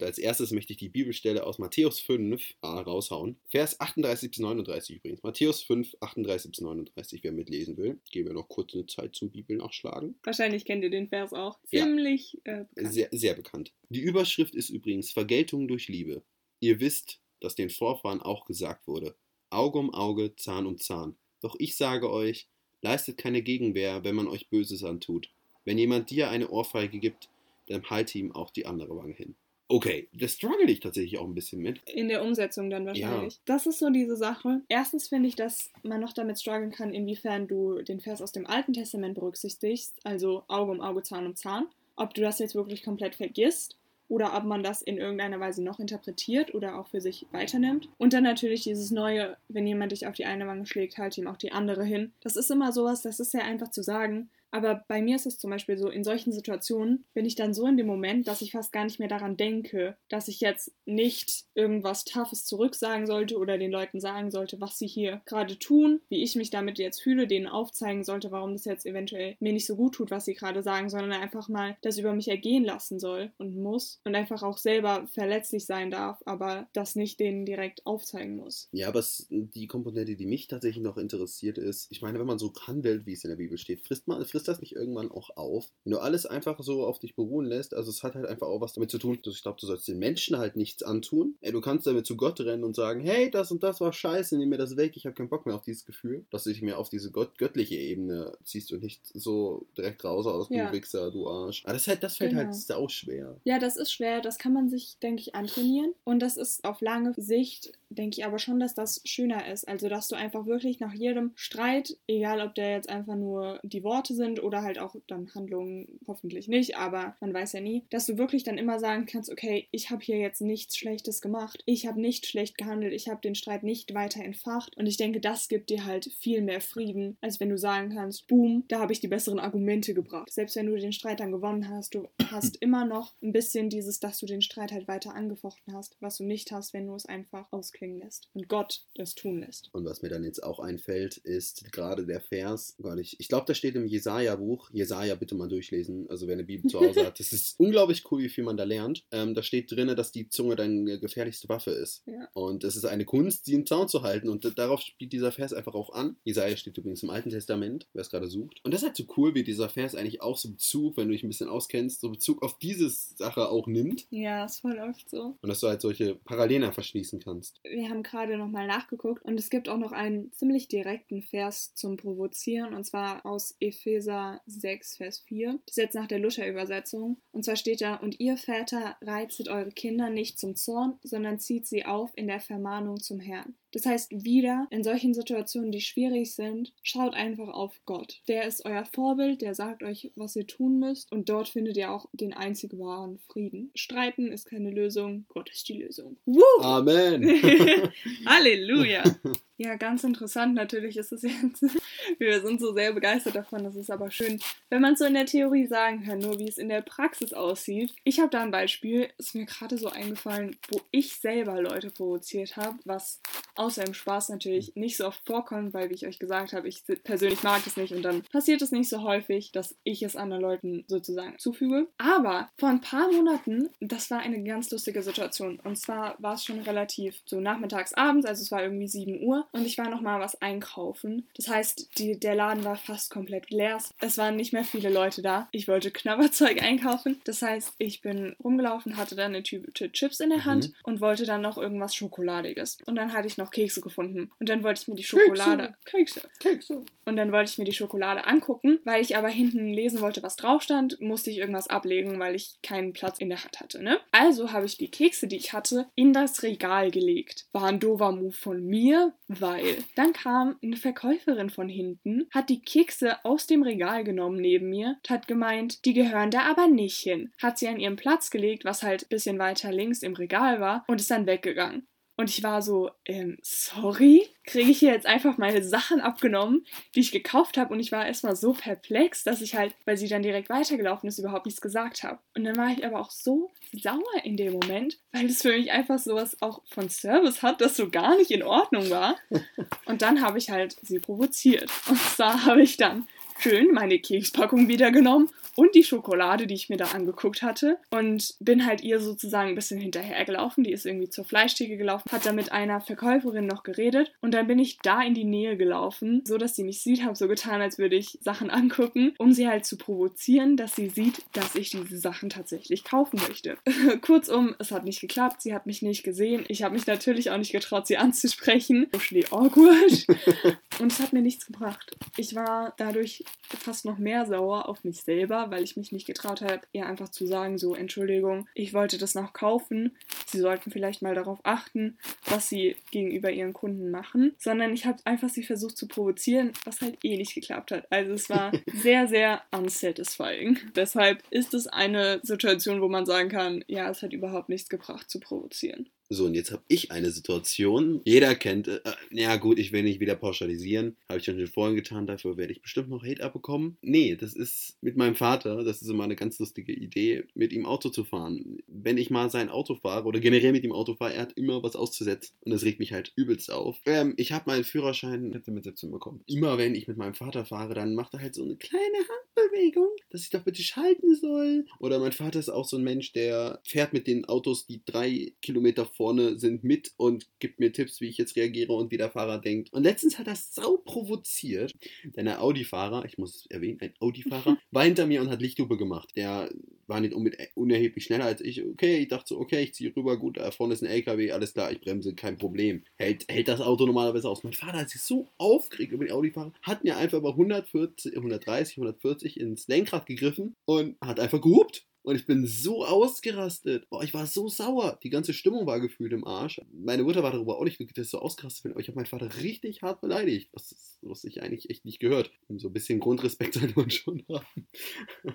Als 0.01 0.17
erstes 0.17 0.51
möchte 0.51 0.73
ich 0.73 0.77
die 0.77 0.89
Bibelstelle 0.89 1.45
aus 1.45 1.59
Matthäus 1.59 1.99
5 1.99 2.55
äh, 2.61 2.67
raushauen. 2.67 3.37
Vers 3.47 3.79
38 3.79 4.31
bis 4.31 4.39
39 4.39 4.97
übrigens. 4.97 5.23
Matthäus 5.23 5.61
5, 5.63 5.95
38 5.99 6.51
bis 6.51 6.61
39, 6.61 7.23
wer 7.23 7.31
mitlesen 7.31 7.77
will. 7.77 7.99
Geben 8.11 8.29
wir 8.29 8.33
noch 8.33 8.47
kurz 8.47 8.73
eine 8.73 8.85
Zeit 8.85 9.15
zum 9.15 9.29
Bibel 9.29 9.57
nachschlagen. 9.57 10.17
Wahrscheinlich 10.23 10.65
kennt 10.65 10.83
ihr 10.83 10.89
den 10.89 11.09
Vers 11.09 11.33
auch. 11.33 11.59
Ziemlich 11.65 12.37
ja. 12.45 12.61
äh, 12.61 12.65
bekannt. 12.73 12.93
Sehr, 12.93 13.09
sehr 13.11 13.33
bekannt. 13.33 13.73
Die 13.89 14.01
Überschrift 14.01 14.55
ist 14.55 14.69
übrigens 14.69 15.11
Vergeltung 15.11 15.67
durch 15.67 15.87
Liebe. 15.87 16.23
Ihr 16.61 16.79
wisst, 16.79 17.19
dass 17.41 17.55
den 17.55 17.69
Vorfahren 17.69 18.21
auch 18.21 18.45
gesagt 18.45 18.87
wurde. 18.87 19.15
Auge 19.49 19.79
um 19.79 19.93
Auge, 19.93 20.35
Zahn 20.35 20.65
um 20.65 20.77
Zahn. 20.77 21.15
Doch 21.41 21.55
ich 21.57 21.75
sage 21.75 22.09
euch, 22.09 22.47
leistet 22.81 23.17
keine 23.17 23.41
Gegenwehr, 23.41 24.03
wenn 24.03 24.15
man 24.15 24.27
euch 24.27 24.49
Böses 24.49 24.83
antut. 24.83 25.29
Wenn 25.65 25.77
jemand 25.77 26.09
dir 26.09 26.29
eine 26.29 26.49
Ohrfeige 26.49 26.99
gibt, 26.99 27.29
dann 27.67 27.89
halte 27.89 28.17
ihm 28.17 28.31
auch 28.31 28.51
die 28.51 28.65
andere 28.65 28.95
Wange 28.95 29.13
hin. 29.13 29.35
Okay, 29.71 30.09
das 30.13 30.33
struggle 30.33 30.65
ich 30.65 30.79
tatsächlich 30.79 31.19
auch 31.19 31.25
ein 31.25 31.35
bisschen 31.35 31.61
mit. 31.61 31.87
In 31.87 32.09
der 32.09 32.23
Umsetzung 32.23 32.71
dann 32.71 32.87
wahrscheinlich. 32.87 33.35
Ja. 33.35 33.39
Das 33.45 33.67
ist 33.67 33.77
so 33.77 33.91
diese 33.91 34.15
Sache. 34.15 34.61
Erstens 34.67 35.09
finde 35.09 35.29
ich, 35.29 35.35
dass 35.35 35.71
man 35.83 36.01
noch 36.01 36.13
damit 36.13 36.39
strugglen 36.39 36.71
kann, 36.71 36.91
inwiefern 36.91 37.47
du 37.47 37.83
den 37.83 37.99
Vers 37.99 38.23
aus 38.23 38.31
dem 38.31 38.47
Alten 38.47 38.73
Testament 38.73 39.13
berücksichtigst, 39.13 39.99
also 40.03 40.43
Auge 40.47 40.71
um 40.71 40.81
Auge, 40.81 41.03
Zahn 41.03 41.27
um 41.27 41.35
Zahn. 41.35 41.67
Ob 41.95 42.15
du 42.15 42.21
das 42.21 42.39
jetzt 42.39 42.55
wirklich 42.55 42.83
komplett 42.83 43.13
vergisst 43.13 43.77
oder 44.07 44.35
ob 44.35 44.43
man 44.43 44.63
das 44.63 44.81
in 44.81 44.97
irgendeiner 44.97 45.39
Weise 45.39 45.63
noch 45.63 45.79
interpretiert 45.79 46.55
oder 46.55 46.79
auch 46.79 46.87
für 46.87 46.99
sich 46.99 47.27
weiternimmt. 47.31 47.89
Und 47.99 48.13
dann 48.13 48.23
natürlich 48.23 48.63
dieses 48.63 48.89
neue, 48.89 49.37
wenn 49.49 49.67
jemand 49.67 49.91
dich 49.91 50.07
auf 50.07 50.15
die 50.15 50.25
eine 50.25 50.47
Wange 50.47 50.65
schlägt, 50.65 50.97
halte 50.97 51.21
ihm 51.21 51.27
auch 51.27 51.37
die 51.37 51.51
andere 51.51 51.85
hin. 51.85 52.11
Das 52.21 52.35
ist 52.35 52.49
immer 52.49 52.71
sowas, 52.71 53.03
das 53.03 53.19
ist 53.19 53.31
sehr 53.31 53.45
einfach 53.45 53.69
zu 53.69 53.83
sagen, 53.83 54.31
aber 54.51 54.83
bei 54.87 55.01
mir 55.01 55.15
ist 55.15 55.25
es 55.25 55.37
zum 55.37 55.51
Beispiel 55.51 55.77
so, 55.77 55.89
in 55.89 56.03
solchen 56.03 56.31
Situationen 56.31 57.05
bin 57.13 57.25
ich 57.25 57.35
dann 57.35 57.53
so 57.53 57.65
in 57.67 57.77
dem 57.77 57.87
Moment, 57.87 58.27
dass 58.27 58.41
ich 58.41 58.51
fast 58.51 58.71
gar 58.71 58.83
nicht 58.83 58.99
mehr 58.99 59.07
daran 59.07 59.37
denke, 59.37 59.97
dass 60.09 60.27
ich 60.27 60.39
jetzt 60.39 60.71
nicht 60.85 61.45
irgendwas 61.55 62.03
Toughes 62.03 62.45
zurücksagen 62.45 63.05
sollte 63.05 63.37
oder 63.37 63.57
den 63.57 63.71
Leuten 63.71 63.99
sagen 63.99 64.31
sollte, 64.31 64.59
was 64.59 64.77
sie 64.77 64.87
hier 64.87 65.21
gerade 65.25 65.59
tun, 65.59 66.01
wie 66.09 66.23
ich 66.23 66.35
mich 66.35 66.49
damit 66.49 66.79
jetzt 66.79 67.01
fühle, 67.01 67.27
denen 67.27 67.47
aufzeigen 67.47 68.03
sollte, 68.03 68.31
warum 68.31 68.53
das 68.53 68.65
jetzt 68.65 68.85
eventuell 68.85 69.35
mir 69.39 69.53
nicht 69.53 69.65
so 69.65 69.75
gut 69.75 69.95
tut, 69.95 70.11
was 70.11 70.25
sie 70.25 70.33
gerade 70.33 70.63
sagen, 70.63 70.89
sondern 70.89 71.11
einfach 71.11 71.49
mal 71.49 71.77
das 71.81 71.97
über 71.97 72.13
mich 72.13 72.27
ergehen 72.27 72.63
lassen 72.63 72.99
soll 72.99 73.31
und 73.37 73.55
muss 73.55 74.01
und 74.03 74.15
einfach 74.15 74.43
auch 74.43 74.57
selber 74.57 75.07
verletzlich 75.13 75.65
sein 75.65 75.91
darf, 75.91 76.21
aber 76.25 76.67
das 76.73 76.95
nicht 76.95 77.19
denen 77.19 77.45
direkt 77.45 77.85
aufzeigen 77.85 78.35
muss. 78.35 78.69
Ja, 78.71 78.87
aber 78.87 78.99
es, 78.99 79.27
die 79.29 79.67
Komponente, 79.67 80.15
die 80.15 80.25
mich 80.25 80.47
tatsächlich 80.47 80.83
noch 80.83 80.97
interessiert 80.97 81.57
ist, 81.57 81.87
ich 81.91 82.01
meine, 82.01 82.19
wenn 82.19 82.27
man 82.27 82.39
so 82.39 82.53
handelt, 82.67 83.05
wie 83.05 83.13
es 83.13 83.23
in 83.23 83.29
der 83.29 83.37
Bibel 83.37 83.57
steht, 83.57 83.81
frisst 83.81 84.07
man, 84.07 84.23
frisst 84.25 84.38
frisst 84.39 84.47
das 84.47 84.61
nicht 84.61 84.75
irgendwann 84.75 85.11
auch 85.11 85.35
auf? 85.35 85.71
Wenn 85.83 85.91
du 85.91 85.99
alles 85.99 86.25
einfach 86.25 86.61
so 86.61 86.85
auf 86.85 86.99
dich 86.99 87.15
beruhen 87.15 87.45
lässt, 87.45 87.73
also 87.73 87.89
es 87.89 88.03
hat 88.03 88.15
halt 88.15 88.25
einfach 88.25 88.47
auch 88.47 88.61
was 88.61 88.73
damit 88.73 88.89
zu 88.89 88.97
tun, 88.97 89.19
dass 89.23 89.35
ich 89.35 89.41
glaube, 89.41 89.57
du 89.59 89.67
sollst 89.67 89.87
den 89.87 89.99
Menschen 89.99 90.37
halt 90.37 90.55
nichts 90.55 90.81
antun. 90.83 91.35
Ey, 91.41 91.51
du 91.51 91.61
kannst 91.61 91.87
damit 91.87 92.05
zu 92.05 92.15
Gott 92.15 92.39
rennen 92.39 92.63
und 92.63 92.75
sagen, 92.75 93.01
hey, 93.01 93.29
das 93.29 93.51
und 93.51 93.63
das 93.63 93.81
war 93.81 93.91
scheiße, 93.91 94.37
nimm 94.37 94.49
mir 94.49 94.57
das 94.57 94.77
weg, 94.77 94.93
ich 94.95 95.05
habe 95.05 95.15
keinen 95.15 95.29
Bock 95.29 95.45
mehr 95.45 95.55
auf 95.55 95.61
dieses 95.61 95.85
Gefühl, 95.85 96.25
dass 96.31 96.43
du 96.45 96.51
dich 96.51 96.61
mehr 96.61 96.77
auf 96.77 96.89
diese 96.89 97.11
gott 97.11 97.37
göttliche 97.37 97.75
Ebene 97.75 98.37
ziehst 98.43 98.71
und 98.71 98.81
nicht 98.81 99.01
so 99.13 99.67
direkt 99.77 100.03
raus 100.05 100.25
aus, 100.25 100.47
ja. 100.49 100.67
du 100.67 100.73
Wichser, 100.73 101.11
du 101.11 101.27
Arsch. 101.27 101.63
Aber 101.65 101.73
das, 101.73 101.87
halt, 101.87 102.03
das 102.03 102.17
fällt 102.17 102.33
halt 102.33 102.47
genau. 102.47 102.53
halt 102.53 102.63
sau 102.63 102.87
schwer. 102.87 103.35
Ja, 103.43 103.59
das 103.59 103.75
ist 103.75 103.91
schwer, 103.91 104.21
das 104.21 104.37
kann 104.37 104.53
man 104.53 104.69
sich, 104.69 104.97
denke 105.01 105.21
ich, 105.21 105.35
antrainieren 105.35 105.93
und 106.05 106.19
das 106.19 106.37
ist 106.37 106.63
auf 106.63 106.81
lange 106.81 107.13
Sicht 107.17 107.73
denke 107.89 108.19
ich 108.19 108.25
aber 108.25 108.39
schon, 108.39 108.59
dass 108.59 108.73
das 108.73 109.01
schöner 109.05 109.51
ist. 109.51 109.67
Also, 109.67 109.89
dass 109.89 110.07
du 110.07 110.15
einfach 110.15 110.45
wirklich 110.45 110.79
nach 110.79 110.93
jedem 110.93 111.31
Streit, 111.35 111.97
egal 112.07 112.41
ob 112.41 112.55
der 112.55 112.71
jetzt 112.71 112.89
einfach 112.89 113.15
nur 113.15 113.59
die 113.63 113.83
Worte 113.83 114.13
sind 114.13 114.41
oder 114.41 114.61
halt 114.61 114.79
auch 114.79 114.95
dann 115.07 115.33
Handlungen, 115.33 115.99
hoffentlich 116.07 116.47
nicht, 116.47 116.77
aber 116.77 117.15
man 117.19 117.33
weiß 117.33 117.53
ja 117.53 117.61
nie, 117.61 117.83
dass 117.89 118.05
du 118.05 118.17
wirklich 118.17 118.43
dann 118.43 118.57
immer 118.57 118.79
sagen 118.79 119.05
kannst, 119.05 119.31
okay, 119.31 119.67
ich 119.71 119.89
habe 119.89 120.03
hier 120.03 120.17
jetzt 120.17 120.41
nichts 120.41 120.77
Schlechtes 120.77 121.21
gemacht, 121.21 121.63
ich 121.65 121.87
habe 121.87 121.99
nicht 121.99 122.25
schlecht 122.25 122.57
gehandelt, 122.57 122.93
ich 122.93 123.09
habe 123.09 123.21
den 123.21 123.35
Streit 123.35 123.63
nicht 123.63 123.93
weiter 123.93 124.23
entfacht 124.23 124.77
und 124.77 124.85
ich 124.85 124.97
denke, 124.97 125.19
das 125.19 125.47
gibt 125.47 125.69
dir 125.69 125.85
halt 125.85 126.11
viel 126.19 126.41
mehr 126.41 126.61
Frieden, 126.61 127.17
als 127.21 127.39
wenn 127.39 127.49
du 127.49 127.57
sagen 127.57 127.89
kannst, 127.89 128.27
boom, 128.27 128.63
da 128.67 128.79
habe 128.79 128.93
ich 128.93 128.99
die 128.99 129.07
besseren 129.07 129.39
Argumente 129.39 129.93
gebracht. 129.93 130.31
Selbst 130.31 130.55
wenn 130.55 130.67
du 130.67 130.75
den 130.75 130.93
Streit 130.93 131.19
dann 131.19 131.31
gewonnen 131.31 131.69
hast, 131.69 131.95
du 131.95 132.07
hast 132.31 132.57
immer 132.57 132.85
noch 132.85 133.13
ein 133.21 133.33
bisschen 133.33 133.69
dieses, 133.69 133.99
dass 133.99 134.19
du 134.19 134.25
den 134.25 134.41
Streit 134.41 134.71
halt 134.71 134.87
weiter 134.87 135.15
angefochten 135.15 135.73
hast, 135.73 135.95
was 135.99 136.17
du 136.17 136.23
nicht 136.23 136.51
hast, 136.51 136.73
wenn 136.73 136.87
du 136.87 136.95
es 136.95 137.05
einfach 137.05 137.51
ausklärst 137.51 137.78
ausklingen 137.79 137.99
lässt 137.99 138.27
und 138.33 138.47
Gott 138.47 138.81
das 138.95 139.15
tun 139.15 139.39
lässt. 139.39 139.69
Und 139.73 139.85
was 139.85 140.01
mir 140.01 140.09
dann 140.09 140.23
jetzt 140.23 140.43
auch 140.43 140.59
einfällt, 140.59 141.17
ist 141.17 141.71
gerade 141.71 142.05
der 142.05 142.19
Vers, 142.19 142.75
Gott, 142.81 142.99
ich, 142.99 143.19
ich 143.19 143.27
glaube, 143.27 143.45
da 143.47 143.53
steht 143.53 143.75
im 143.75 143.85
Jesaja-Buch, 143.85 144.69
Jesaja 144.71 145.15
bitte 145.15 145.35
mal 145.35 145.47
durchlesen, 145.47 146.09
also 146.09 146.27
wer 146.27 146.33
eine 146.33 146.43
Bibel 146.43 146.69
zu 146.69 146.79
Hause 146.79 147.05
hat, 147.05 147.19
das 147.19 147.31
ist 147.31 147.55
unglaublich 147.59 148.03
cool, 148.11 148.21
wie 148.21 148.29
viel 148.29 148.43
man 148.43 148.57
da 148.57 148.63
lernt. 148.63 149.05
Ähm, 149.11 149.33
da 149.33 149.43
steht 149.43 149.71
drin, 149.71 149.87
dass 149.95 150.11
die 150.11 150.29
Zunge 150.29 150.55
deine 150.55 150.99
gefährlichste 150.99 151.49
Waffe 151.49 151.71
ist. 151.71 152.03
Ja. 152.05 152.27
Und 152.33 152.63
es 152.63 152.75
ist 152.75 152.85
eine 152.85 153.05
Kunst, 153.05 153.45
sie 153.45 153.53
im 153.53 153.65
Zaun 153.65 153.87
zu 153.87 154.03
halten 154.03 154.29
und 154.29 154.57
darauf 154.57 154.81
spielt 154.81 155.13
dieser 155.13 155.31
Vers 155.31 155.53
einfach 155.53 155.73
auch 155.73 155.91
an. 155.91 156.17
Jesaja 156.23 156.55
steht 156.57 156.77
übrigens 156.77 157.03
im 157.03 157.09
Alten 157.09 157.29
Testament, 157.29 157.87
wer 157.93 158.01
es 158.01 158.09
gerade 158.09 158.27
sucht. 158.27 158.59
Und 158.63 158.73
das 158.73 158.81
ist 158.81 158.87
halt 158.87 158.97
so 158.97 159.05
cool, 159.17 159.35
wie 159.35 159.43
dieser 159.43 159.69
Vers 159.69 159.95
eigentlich 159.95 160.21
auch 160.21 160.37
so 160.37 160.49
Bezug, 160.49 160.97
wenn 160.97 161.07
du 161.07 161.13
dich 161.13 161.23
ein 161.23 161.29
bisschen 161.29 161.49
auskennst, 161.49 162.01
so 162.01 162.09
Bezug 162.09 162.43
auf 162.43 162.57
diese 162.59 162.89
Sache 162.89 163.49
auch 163.49 163.67
nimmt. 163.67 164.07
Ja, 164.09 164.45
ist 164.45 164.61
voll 164.61 164.79
oft 164.79 165.09
so. 165.09 165.37
Und 165.41 165.49
dass 165.49 165.59
du 165.59 165.67
halt 165.67 165.81
solche 165.81 166.15
Parallelen 166.15 166.71
verschließen 166.71 167.19
kannst 167.19 167.59
wir 167.69 167.89
haben 167.89 168.03
gerade 168.03 168.37
nochmal 168.37 168.67
nachgeguckt 168.67 169.23
und 169.23 169.39
es 169.39 169.49
gibt 169.49 169.69
auch 169.69 169.77
noch 169.77 169.91
einen 169.91 170.31
ziemlich 170.33 170.67
direkten 170.67 171.21
Vers 171.21 171.73
zum 171.75 171.97
Provozieren 171.97 172.73
und 172.73 172.83
zwar 172.85 173.25
aus 173.25 173.55
Epheser 173.59 174.41
6, 174.45 174.97
Vers 174.97 175.19
4. 175.19 175.59
Das 175.65 175.77
ist 175.77 175.77
jetzt 175.77 175.95
nach 175.95 176.07
der 176.07 176.19
Luscher-Übersetzung. 176.19 177.17
Und 177.31 177.45
zwar 177.45 177.55
steht 177.55 177.81
da: 177.81 177.95
Und 177.95 178.19
ihr 178.19 178.37
Väter 178.37 178.97
reizet 179.01 179.49
eure 179.49 179.71
Kinder 179.71 180.09
nicht 180.09 180.39
zum 180.39 180.55
Zorn, 180.55 180.99
sondern 181.03 181.39
zieht 181.39 181.67
sie 181.67 181.85
auf 181.85 182.11
in 182.15 182.27
der 182.27 182.39
Vermahnung 182.39 182.97
zum 182.97 183.19
Herrn. 183.19 183.55
Das 183.71 183.85
heißt, 183.85 184.23
wieder 184.23 184.67
in 184.71 184.83
solchen 184.83 185.13
Situationen, 185.13 185.71
die 185.71 185.81
schwierig 185.81 186.33
sind, 186.33 186.73
schaut 186.81 187.13
einfach 187.13 187.49
auf 187.49 187.79
Gott. 187.85 188.21
Der 188.27 188.45
ist 188.45 188.65
euer 188.65 188.85
Vorbild, 188.85 189.41
der 189.41 189.55
sagt 189.55 189.83
euch, 189.83 190.11
was 190.15 190.35
ihr 190.35 190.47
tun 190.47 190.79
müsst 190.79 191.11
und 191.11 191.29
dort 191.29 191.49
findet 191.49 191.77
ihr 191.77 191.91
auch 191.91 192.07
den 192.13 192.33
einzig 192.33 192.77
wahren 192.77 193.19
Frieden. 193.27 193.71
Streiten 193.75 194.31
ist 194.31 194.45
keine 194.45 194.71
Lösung, 194.71 195.25
Gott 195.29 195.49
ist 195.49 195.69
die 195.69 195.81
Lösung. 195.81 196.17
Woo! 196.25 196.61
Amen. 196.61 197.23
Halleluja. 198.25 199.03
Ja, 199.61 199.75
ganz 199.75 200.05
interessant. 200.05 200.55
Natürlich 200.55 200.95
ist 200.95 201.11
es 201.11 201.23
jetzt. 201.23 201.61
Wir 202.17 202.41
sind 202.41 202.61
so 202.61 202.73
sehr 202.73 202.93
begeistert 202.93 203.35
davon. 203.35 203.65
Das 203.65 203.75
ist 203.75 203.91
aber 203.91 204.09
schön, 204.09 204.39
wenn 204.69 204.81
man 204.81 204.93
es 204.93 204.99
so 204.99 205.05
in 205.05 205.15
der 205.15 205.25
Theorie 205.25 205.67
sagen 205.67 206.05
kann, 206.05 206.19
nur 206.19 206.39
wie 206.39 206.47
es 206.47 206.57
in 206.57 206.69
der 206.69 206.81
Praxis 206.81 207.33
aussieht. 207.33 207.93
Ich 208.05 208.21
habe 208.21 208.29
da 208.29 208.41
ein 208.41 208.51
Beispiel, 208.51 209.09
ist 209.17 209.35
mir 209.35 209.45
gerade 209.45 209.77
so 209.77 209.89
eingefallen, 209.89 210.55
wo 210.69 210.79
ich 210.91 211.17
selber 211.17 211.61
Leute 211.61 211.89
provoziert 211.89 212.55
habe, 212.55 212.79
was 212.85 213.19
außer 213.59 213.85
im 213.85 213.93
Spaß 213.93 214.29
natürlich 214.29 214.75
nicht 214.75 214.97
so 214.97 215.05
oft 215.05 215.19
vorkommt, 215.25 215.73
weil, 215.73 215.89
wie 215.89 215.95
ich 215.95 216.07
euch 216.07 216.17
gesagt 216.17 216.53
habe, 216.53 216.67
ich 216.67 216.83
persönlich 217.03 217.43
mag 217.43 217.61
es 217.67 217.77
nicht 217.77 217.93
und 217.93 218.01
dann 218.03 218.23
passiert 218.31 218.61
es 218.61 218.71
nicht 218.71 218.89
so 218.89 219.03
häufig, 219.03 219.51
dass 219.51 219.75
ich 219.83 220.01
es 220.01 220.15
anderen 220.15 220.41
Leuten 220.41 220.85
sozusagen 220.87 221.37
zufüge. 221.37 221.87
Aber 221.97 222.49
vor 222.57 222.69
ein 222.69 222.81
paar 222.81 223.11
Monaten, 223.11 223.69
das 223.81 224.09
war 224.11 224.19
eine 224.19 224.41
ganz 224.43 224.71
lustige 224.71 225.03
Situation. 225.03 225.59
Und 225.59 225.77
zwar 225.77 226.15
war 226.19 226.35
es 226.35 226.45
schon 226.45 226.59
relativ 226.61 227.21
so 227.25 227.39
nachmittags, 227.39 227.93
abends, 227.93 228.25
also 228.25 228.41
es 228.41 228.51
war 228.51 228.63
irgendwie 228.63 228.87
7 228.87 229.21
Uhr 229.23 229.45
und 229.51 229.65
ich 229.65 229.77
war 229.77 229.89
noch 229.89 230.01
mal 230.01 230.19
was 230.19 230.41
einkaufen. 230.41 231.27
Das 231.35 231.49
heißt, 231.49 231.97
die, 231.97 232.17
der 232.19 232.35
Laden 232.35 232.63
war 232.63 232.77
fast 232.77 233.11
komplett 233.11 233.49
leer. 233.49 233.77
Es 233.99 234.17
waren 234.17 234.35
nicht 234.35 234.53
mehr 234.53 234.63
viele 234.63 234.89
Leute 234.89 235.21
da. 235.21 235.49
Ich 235.51 235.67
wollte 235.67 235.91
Knabberzeug 235.91 236.61
einkaufen. 236.61 237.21
Das 237.25 237.41
heißt, 237.41 237.73
ich 237.77 238.01
bin 238.01 238.35
rumgelaufen, 238.43 238.97
hatte 238.97 239.15
dann 239.15 239.33
eine 239.33 239.43
Tüte 239.43 239.91
Chips 239.91 240.21
in 240.21 240.29
der 240.29 240.45
Hand 240.45 240.69
mhm. 240.69 240.73
und 240.83 241.01
wollte 241.01 241.25
dann 241.25 241.41
noch 241.41 241.57
irgendwas 241.57 241.93
Schokoladiges. 241.93 242.77
Und 242.85 242.95
dann 242.95 243.13
hatte 243.13 243.27
ich 243.27 243.37
noch 243.37 243.48
noch 243.49 243.51
Kekse 243.51 243.81
gefunden. 243.81 244.31
Und 244.39 244.49
dann 244.49 244.63
wollte 244.63 244.81
ich 244.81 244.87
mir 244.87 244.95
die 244.95 245.03
Schokolade. 245.03 245.75
Kekse. 245.85 246.21
Kekse. 246.39 246.85
Und 247.05 247.15
dann 247.15 247.31
wollte 247.31 247.51
ich 247.51 247.57
mir 247.57 247.65
die 247.65 247.73
Schokolade 247.73 248.25
angucken. 248.25 248.79
Weil 248.83 249.01
ich 249.01 249.17
aber 249.17 249.29
hinten 249.29 249.67
lesen 249.67 250.01
wollte, 250.01 250.23
was 250.23 250.35
drauf 250.35 250.61
stand, 250.61 250.99
musste 251.01 251.31
ich 251.31 251.37
irgendwas 251.37 251.67
ablegen, 251.67 252.19
weil 252.19 252.35
ich 252.35 252.59
keinen 252.61 252.93
Platz 252.93 253.19
in 253.19 253.29
der 253.29 253.43
Hand 253.43 253.59
hatte. 253.59 253.83
Ne? 253.83 253.99
Also 254.11 254.51
habe 254.51 254.65
ich 254.65 254.77
die 254.77 254.91
Kekse, 254.91 255.27
die 255.27 255.37
ich 255.37 255.53
hatte, 255.53 255.87
in 255.95 256.13
das 256.13 256.43
Regal 256.43 256.91
gelegt. 256.91 257.47
War 257.51 257.65
ein 257.65 257.79
doofer 257.79 258.11
Move 258.11 258.31
von 258.31 258.63
mir, 258.63 259.13
weil 259.27 259.77
dann 259.95 260.13
kam 260.13 260.57
eine 260.61 260.77
Verkäuferin 260.77 261.49
von 261.49 261.69
hinten, 261.69 262.27
hat 262.31 262.49
die 262.49 262.61
Kekse 262.61 263.23
aus 263.25 263.47
dem 263.47 263.63
Regal 263.63 264.03
genommen 264.03 264.39
neben 264.39 264.69
mir 264.69 264.97
und 265.03 265.09
hat 265.09 265.27
gemeint, 265.27 265.85
die 265.85 265.93
gehören 265.93 266.31
da 266.31 266.41
aber 266.41 266.67
nicht 266.67 266.97
hin. 266.97 267.31
Hat 267.41 267.57
sie 267.57 267.67
an 267.67 267.79
ihren 267.79 267.95
Platz 267.95 268.29
gelegt, 268.29 268.65
was 268.65 268.83
halt 268.83 269.03
ein 269.03 269.09
bisschen 269.09 269.39
weiter 269.39 269.71
links 269.71 270.03
im 270.03 270.13
Regal 270.13 270.59
war, 270.59 270.83
und 270.87 271.01
ist 271.01 271.11
dann 271.11 271.25
weggegangen. 271.25 271.87
Und 272.19 272.29
ich 272.29 272.43
war 272.43 272.61
so, 272.61 272.91
ähm, 273.05 273.37
sorry, 273.41 274.27
kriege 274.43 274.69
ich 274.69 274.79
hier 274.79 274.91
jetzt 274.91 275.05
einfach 275.05 275.37
meine 275.37 275.63
Sachen 275.63 276.01
abgenommen, 276.01 276.65
die 276.93 276.99
ich 276.99 277.13
gekauft 277.13 277.55
habe. 277.55 277.73
Und 277.73 277.79
ich 277.79 277.93
war 277.93 278.05
erstmal 278.05 278.35
so 278.35 278.51
perplex, 278.51 279.23
dass 279.23 279.39
ich 279.39 279.55
halt, 279.55 279.73
weil 279.85 279.95
sie 279.95 280.09
dann 280.09 280.21
direkt 280.21 280.49
weitergelaufen 280.49 281.07
ist, 281.07 281.17
überhaupt 281.17 281.45
nichts 281.45 281.61
gesagt 281.61 282.03
habe. 282.03 282.19
Und 282.35 282.43
dann 282.43 282.57
war 282.57 282.71
ich 282.71 282.85
aber 282.85 282.99
auch 282.99 283.09
so 283.09 283.51
sauer 283.71 284.01
in 284.25 284.35
dem 284.35 284.51
Moment, 284.51 284.99
weil 285.13 285.27
es 285.27 285.43
für 285.43 285.53
mich 285.53 285.71
einfach 285.71 285.97
sowas 285.97 286.35
auch 286.41 286.61
von 286.65 286.89
Service 286.89 287.41
hat, 287.41 287.61
das 287.61 287.77
so 287.77 287.89
gar 287.89 288.17
nicht 288.17 288.31
in 288.31 288.43
Ordnung 288.43 288.89
war. 288.89 289.15
Und 289.85 290.01
dann 290.01 290.21
habe 290.21 290.39
ich 290.39 290.49
halt 290.49 290.75
sie 290.81 290.99
provoziert. 290.99 291.71
Und 291.87 292.01
zwar 292.01 292.43
habe 292.45 292.61
ich 292.61 292.75
dann 292.75 293.07
schön 293.39 293.71
meine 293.71 293.97
Kekspackung 293.97 294.67
wieder 294.67 294.91
genommen 294.91 295.29
und 295.59 295.75
die 295.75 295.83
Schokolade, 295.83 296.47
die 296.47 296.53
ich 296.53 296.69
mir 296.69 296.77
da 296.77 296.85
angeguckt 296.85 297.41
hatte. 297.41 297.79
Und 297.89 298.35
bin 298.39 298.65
halt 298.65 298.81
ihr 298.81 299.01
sozusagen 299.01 299.49
ein 299.49 299.55
bisschen 299.55 299.77
hinterhergelaufen. 299.77 300.63
Die 300.63 300.71
ist 300.71 300.85
irgendwie 300.85 301.09
zur 301.09 301.25
Fleischtheke 301.25 301.75
gelaufen, 301.75 302.09
hat 302.13 302.25
da 302.25 302.31
mit 302.31 302.53
einer 302.53 302.79
Verkäuferin 302.79 303.45
noch 303.45 303.63
geredet. 303.63 304.13
Und 304.21 304.33
dann 304.33 304.47
bin 304.47 304.57
ich 304.57 304.77
da 304.81 305.01
in 305.01 305.13
die 305.13 305.25
Nähe 305.25 305.57
gelaufen, 305.57 306.23
so 306.25 306.37
dass 306.37 306.55
sie 306.55 306.63
mich 306.63 306.81
sieht, 306.81 307.03
habe 307.03 307.15
so 307.15 307.27
getan, 307.27 307.61
als 307.61 307.77
würde 307.77 307.97
ich 307.97 308.17
Sachen 308.21 308.49
angucken, 308.49 309.13
um 309.17 309.33
sie 309.33 309.49
halt 309.49 309.65
zu 309.65 309.77
provozieren, 309.77 310.55
dass 310.55 310.77
sie 310.77 310.87
sieht, 310.87 311.25
dass 311.33 311.55
ich 311.55 311.71
diese 311.71 311.97
Sachen 311.97 312.29
tatsächlich 312.29 312.85
kaufen 312.85 313.19
möchte. 313.27 313.57
Kurzum, 314.01 314.55
es 314.59 314.71
hat 314.71 314.85
nicht 314.85 315.01
geklappt, 315.01 315.41
sie 315.41 315.53
hat 315.53 315.65
mich 315.65 315.81
nicht 315.81 316.03
gesehen. 316.03 316.45
Ich 316.47 316.63
habe 316.63 316.75
mich 316.75 316.87
natürlich 316.87 317.31
auch 317.31 317.37
nicht 317.37 317.51
getraut, 317.51 317.85
sie 317.85 317.97
anzusprechen. 317.97 318.87
Socially 318.93 319.25
awkward. 319.29 320.07
Und 320.79 320.93
es 320.93 320.99
hat 320.99 321.11
mir 321.11 321.21
nichts 321.21 321.45
gebracht. 321.45 321.91
Ich 322.15 322.35
war 322.35 322.73
dadurch 322.77 323.23
fast 323.41 323.85
noch 323.85 323.97
mehr 323.97 324.25
sauer 324.25 324.69
auf 324.69 324.83
mich 324.83 325.01
selber, 325.01 325.51
weil 325.51 325.63
ich 325.63 325.75
mich 325.75 325.91
nicht 325.91 326.07
getraut 326.07 326.41
habe, 326.41 326.61
ihr 326.71 326.85
einfach 326.85 327.09
zu 327.09 327.27
sagen, 327.27 327.57
so 327.57 327.75
Entschuldigung, 327.75 328.47
ich 328.55 328.73
wollte 328.73 328.97
das 328.97 329.13
noch 329.13 329.33
kaufen. 329.33 329.97
Sie 330.25 330.39
sollten 330.39 330.71
vielleicht 330.71 331.01
mal 331.01 331.15
darauf 331.15 331.39
achten, 331.43 331.97
was 332.25 332.47
sie 332.47 332.77
gegenüber 332.91 333.29
ihren 333.29 333.53
Kunden 333.53 333.91
machen, 333.91 334.35
sondern 334.37 334.73
ich 334.73 334.85
habe 334.85 334.99
einfach 335.05 335.29
sie 335.29 335.43
versucht 335.43 335.77
zu 335.77 335.87
provozieren, 335.87 336.53
was 336.63 336.81
halt 336.81 336.97
eh 337.03 337.17
nicht 337.17 337.35
geklappt 337.35 337.71
hat. 337.71 337.91
Also 337.91 338.13
es 338.13 338.29
war 338.29 338.51
sehr, 338.73 339.07
sehr 339.07 339.41
unsatisfying. 339.51 340.59
Deshalb 340.75 341.23
ist 341.29 341.53
es 341.53 341.67
eine 341.67 342.21
Situation, 342.23 342.81
wo 342.81 342.87
man 342.87 343.05
sagen 343.05 343.29
kann, 343.29 343.65
ja, 343.67 343.89
es 343.89 344.01
hat 344.01 344.13
überhaupt 344.13 344.49
nichts 344.49 344.69
gebracht 344.69 345.09
zu 345.09 345.19
provozieren. 345.19 345.89
So, 346.11 346.25
und 346.25 346.33
jetzt 346.33 346.51
habe 346.51 346.63
ich 346.67 346.91
eine 346.91 347.11
Situation. 347.11 348.01
Jeder 348.03 348.33
kennt, 348.33 348.67
äh, 348.67 348.79
ja 349.11 349.35
gut, 349.35 349.59
ich 349.59 349.71
will 349.71 349.83
nicht 349.83 349.99
wieder 349.99 350.15
pauschalisieren. 350.15 350.97
Habe 351.07 351.19
ich 351.19 351.25
schon 351.25 351.45
vorhin 351.47 351.75
getan, 351.75 352.07
dafür 352.07 352.35
werde 352.35 352.51
ich 352.51 352.63
bestimmt 352.63 352.89
noch 352.89 353.03
Hate 353.03 353.23
abbekommen. 353.23 353.77
Nee, 353.83 354.15
das 354.15 354.33
ist 354.33 354.77
mit 354.81 354.97
meinem 354.97 355.15
Vater, 355.15 355.63
das 355.63 355.83
ist 355.83 355.89
immer 355.89 356.05
eine 356.05 356.15
ganz 356.15 356.39
lustige 356.39 356.73
Idee, 356.73 357.25
mit 357.35 357.53
ihm 357.53 357.67
Auto 357.67 357.89
zu 357.89 358.03
fahren. 358.03 358.57
Wenn 358.65 358.97
ich 358.97 359.11
mal 359.11 359.29
sein 359.29 359.49
Auto 359.49 359.75
fahre 359.75 360.05
oder 360.05 360.19
generell 360.19 360.51
mit 360.51 360.63
ihm 360.63 360.71
Auto 360.71 360.95
fahre, 360.95 361.13
er 361.13 361.21
hat 361.21 361.33
immer 361.33 361.61
was 361.61 361.75
auszusetzen. 361.75 362.33
Und 362.41 362.53
das 362.53 362.63
regt 362.63 362.79
mich 362.79 362.91
halt 362.91 363.13
übelst 363.15 363.51
auf. 363.51 363.77
Ähm, 363.85 364.15
ich 364.17 364.31
habe 364.31 364.45
meinen 364.47 364.63
Führerschein 364.63 365.29
mit 365.29 365.63
17 365.63 365.91
bekommen. 365.91 366.23
Immer 366.25 366.57
wenn 366.57 366.73
ich 366.73 366.87
mit 366.87 366.97
meinem 366.97 367.13
Vater 367.13 367.45
fahre, 367.45 367.75
dann 367.75 367.93
macht 367.93 368.15
er 368.15 368.21
halt 368.21 368.33
so 368.33 368.43
eine 368.43 368.55
kleine 368.55 368.83
Handbewegung, 368.83 369.89
dass 370.09 370.23
ich 370.23 370.31
doch 370.31 370.41
bitte 370.41 370.63
schalten 370.63 371.15
soll. 371.15 371.67
Oder 371.79 371.99
mein 371.99 372.13
Vater 372.13 372.39
ist 372.39 372.49
auch 372.49 372.65
so 372.65 372.77
ein 372.77 372.83
Mensch, 372.83 373.11
der 373.11 373.59
fährt 373.63 373.93
mit 373.93 374.07
den 374.07 374.25
Autos, 374.25 374.65
die 374.65 374.81
drei 374.83 375.33
Kilometer 375.43 375.85
vorne 375.99 376.39
sind 376.39 376.63
mit 376.63 376.93
und 376.95 377.27
gibt 377.39 377.59
mir 377.59 377.73
Tipps, 377.73 377.99
wie 377.99 378.07
ich 378.07 378.17
jetzt 378.17 378.37
reagiere 378.37 378.71
und 378.71 378.89
wie 378.89 378.95
der 378.95 379.11
Fahrer 379.11 379.37
denkt. 379.37 379.73
Und 379.73 379.83
letztens 379.83 380.17
hat 380.17 380.27
er 380.27 380.35
sau 380.37 380.77
provoziert. 380.77 381.73
Denn 382.15 382.23
der 382.23 382.41
Audi-Fahrer, 382.41 383.03
ich 383.03 383.17
muss 383.17 383.35
es 383.35 383.45
erwähnen, 383.47 383.79
ein 383.81 383.93
Audi-Fahrer, 383.99 384.57
war 384.71 384.83
hinter 384.85 385.05
mir 385.07 385.19
und 385.19 385.29
hat 385.29 385.41
Lichthupe 385.41 385.75
gemacht. 385.75 386.09
Der 386.15 386.49
war 386.87 387.01
nicht 387.01 387.13
unerheblich 387.13 388.05
schneller 388.05 388.23
als 388.23 388.39
ich. 388.39 388.65
Okay, 388.65 388.99
ich 388.99 389.09
dachte 389.09 389.27
so, 389.27 389.39
okay, 389.39 389.61
ich 389.61 389.73
ziehe 389.73 389.93
rüber, 389.93 390.17
gut, 390.17 390.37
da 390.37 390.51
vorne 390.51 390.73
ist 390.73 390.83
ein 390.83 390.89
LKW, 390.89 391.33
alles 391.33 391.53
klar, 391.53 391.69
ich 391.69 391.81
bremse, 391.81 392.15
kein 392.15 392.37
Problem. 392.37 392.83
Hält, 392.95 393.25
hält 393.27 393.49
das 393.49 393.59
Auto 393.59 393.85
normalerweise 393.85 394.29
aus. 394.29 394.45
Mein 394.45 394.53
Vater 394.53 394.79
hat 394.79 394.89
sich 394.89 395.01
so 395.01 395.27
aufgeregt 395.37 395.91
über 395.91 396.05
die 396.05 396.13
Audi-Fahrer, 396.13 396.53
hat 396.61 396.85
mir 396.85 396.95
einfach 396.95 397.17
über 397.17 397.31
140, 397.31 398.15
130, 398.15 398.77
140 398.77 399.37
ins 399.37 399.67
Lenkrad 399.67 400.05
gegriffen 400.05 400.55
und 400.63 400.95
hat 401.01 401.19
einfach 401.19 401.41
gehupt. 401.41 401.88
Und 402.09 402.15
ich 402.15 402.25
bin 402.25 402.47
so 402.47 402.83
ausgerastet. 402.83 403.87
Boah, 403.91 404.03
ich 404.03 404.15
war 404.15 404.25
so 404.25 404.47
sauer. 404.47 404.97
Die 405.03 405.11
ganze 405.11 405.31
Stimmung 405.31 405.67
war 405.67 405.79
gefühlt 405.79 406.11
im 406.11 406.25
Arsch. 406.25 406.59
Meine 406.73 407.03
Mutter 407.03 407.21
war 407.21 407.31
darüber 407.31 407.59
auch 407.59 407.63
nicht 407.63 407.79
dass 407.79 408.05
ich 408.05 408.09
so 408.09 408.17
ausgerastet 408.17 408.63
bin. 408.63 408.71
Aber 408.71 408.81
ich 408.81 408.87
habe 408.87 408.95
meinen 408.95 409.05
Vater 409.05 409.29
richtig 409.43 409.83
hart 409.83 410.01
beleidigt. 410.01 410.49
Was, 410.51 410.97
was 411.03 411.23
ich 411.23 411.43
eigentlich 411.43 411.69
echt 411.69 411.85
nicht 411.85 411.99
gehört. 411.99 412.31
Und 412.47 412.61
so 412.61 412.69
ein 412.69 412.73
bisschen 412.73 412.99
Grundrespekt 412.99 413.53
sollte 413.59 413.79
man 413.79 413.91
schon 413.91 414.23
haben. 414.27 414.67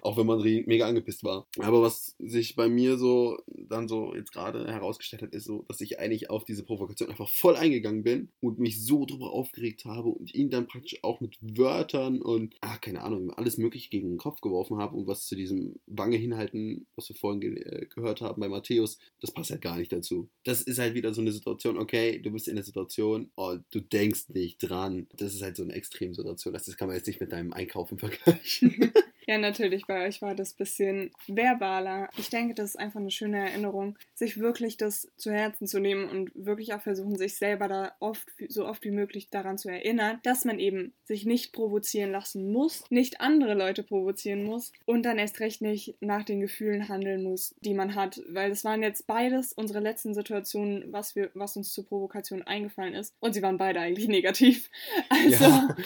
auch 0.00 0.16
wenn 0.16 0.26
man 0.26 0.42
mega 0.42 0.88
angepisst 0.88 1.22
war. 1.22 1.46
Aber 1.60 1.80
was 1.80 2.16
sich 2.18 2.56
bei 2.56 2.68
mir 2.68 2.98
so 2.98 3.38
dann 3.68 3.88
so 3.88 4.14
jetzt 4.14 4.33
gerade 4.33 4.66
herausgestellt 4.66 5.23
hat, 5.23 5.35
ist 5.35 5.44
so, 5.44 5.64
dass 5.68 5.80
ich 5.80 5.99
eigentlich 5.99 6.30
auf 6.30 6.44
diese 6.44 6.64
Provokation 6.64 7.11
einfach 7.11 7.28
voll 7.28 7.56
eingegangen 7.56 8.02
bin 8.02 8.30
und 8.40 8.59
mich 8.59 8.85
so 8.85 9.06
drüber 9.06 9.33
aufgeregt 9.33 9.85
habe 9.85 10.09
und 10.09 10.35
ihn 10.35 10.50
dann 10.50 10.66
praktisch 10.66 11.02
auch 11.02 11.21
mit 11.21 11.37
Wörtern 11.40 12.23
und, 12.23 12.54
ach, 12.61 12.80
keine 12.80 13.02
Ahnung, 13.02 13.30
alles 13.33 13.59
Mögliche 13.59 13.90
gegen 13.90 14.11
den 14.11 14.18
Kopf 14.18 14.40
geworfen 14.40 14.78
habe 14.78 14.97
und 14.97 15.06
was 15.06 15.26
zu 15.26 15.37
diesem 15.37 15.76
Wange 15.87 16.16
hinhalten 16.16 16.87
was 16.97 17.09
wir 17.09 17.16
vorhin 17.16 17.40
ge 17.40 17.54
äh, 17.54 17.87
gehört 17.87 18.21
haben 18.21 18.40
bei 18.40 18.49
Matthäus, 18.49 18.99
das 19.21 19.33
passt 19.33 19.50
halt 19.50 19.62
gar 19.62 19.76
nicht 19.76 19.92
dazu. 19.92 20.28
Das 20.44 20.62
ist 20.62 20.78
halt 20.78 20.94
wieder 20.94 21.12
so 21.14 21.21
eine 21.21 21.33
Situation, 21.33 21.78
okay, 21.78 22.18
du 22.21 22.30
bist 22.30 22.49
in 22.49 22.56
der 22.56 22.64
Situation, 22.64 23.30
oh, 23.37 23.56
du 23.71 23.80
denkst 23.80 24.28
nicht 24.30 24.59
dran. 24.59 25.06
Das 25.16 25.35
ist 25.35 25.42
halt 25.42 25.56
so 25.56 25.62
eine 25.62 25.75
Extremsituation. 25.75 26.54
Das 26.54 26.76
kann 26.76 26.88
man 26.88 26.97
jetzt 26.97 27.06
nicht 27.06 27.21
mit 27.21 27.33
deinem 27.33 27.52
Einkaufen 27.52 27.99
vergleichen. 27.99 28.92
Ja, 29.26 29.38
natürlich, 29.38 29.86
bei 29.86 30.06
euch 30.06 30.20
war 30.20 30.34
das 30.34 30.52
ein 30.52 30.58
bisschen 30.58 31.10
verbaler. 31.26 32.08
Ich 32.18 32.28
denke, 32.28 32.54
das 32.54 32.70
ist 32.70 32.76
einfach 32.76 33.00
eine 33.00 33.10
schöne 33.10 33.38
Erinnerung, 33.38 33.98
sich 34.12 34.38
wirklich 34.38 34.76
das 34.76 35.08
zu 35.16 35.32
Herzen 35.32 35.66
zu 35.66 35.80
nehmen 35.80 36.08
und 36.08 36.30
wirklich 36.34 36.74
auch 36.74 36.82
versuchen, 36.82 37.16
sich 37.16 37.36
selber 37.36 37.68
da 37.68 37.92
oft, 38.00 38.28
so 38.48 38.66
oft 38.66 38.84
wie 38.84 38.90
möglich 38.90 39.30
daran 39.30 39.56
zu 39.56 39.70
erinnern, 39.70 40.20
dass 40.24 40.44
man 40.44 40.58
eben 40.58 40.92
sich 41.04 41.24
nicht 41.24 41.52
provozieren 41.52 42.12
lassen 42.12 42.52
muss, 42.52 42.84
nicht 42.90 43.20
andere 43.20 43.54
Leute 43.54 43.82
provozieren 43.82 44.44
muss 44.44 44.72
und 44.84 45.04
dann 45.04 45.18
erst 45.18 45.40
recht 45.40 45.62
nicht 45.62 45.96
nach 46.00 46.24
den 46.24 46.40
Gefühlen 46.40 46.88
handeln 46.88 47.22
muss, 47.22 47.54
die 47.60 47.74
man 47.74 47.94
hat. 47.94 48.20
Weil 48.28 48.50
das 48.50 48.64
waren 48.64 48.82
jetzt 48.82 49.06
beides 49.06 49.52
unsere 49.54 49.80
letzten 49.80 50.12
Situationen, 50.12 50.92
was, 50.92 51.16
wir, 51.16 51.30
was 51.34 51.56
uns 51.56 51.72
zur 51.72 51.86
Provokation 51.86 52.42
eingefallen 52.42 52.94
ist. 52.94 53.14
Und 53.20 53.32
sie 53.32 53.42
waren 53.42 53.56
beide 53.56 53.80
eigentlich 53.80 54.08
negativ. 54.14 54.70
Also, 55.08 55.44
ja. 55.44 55.76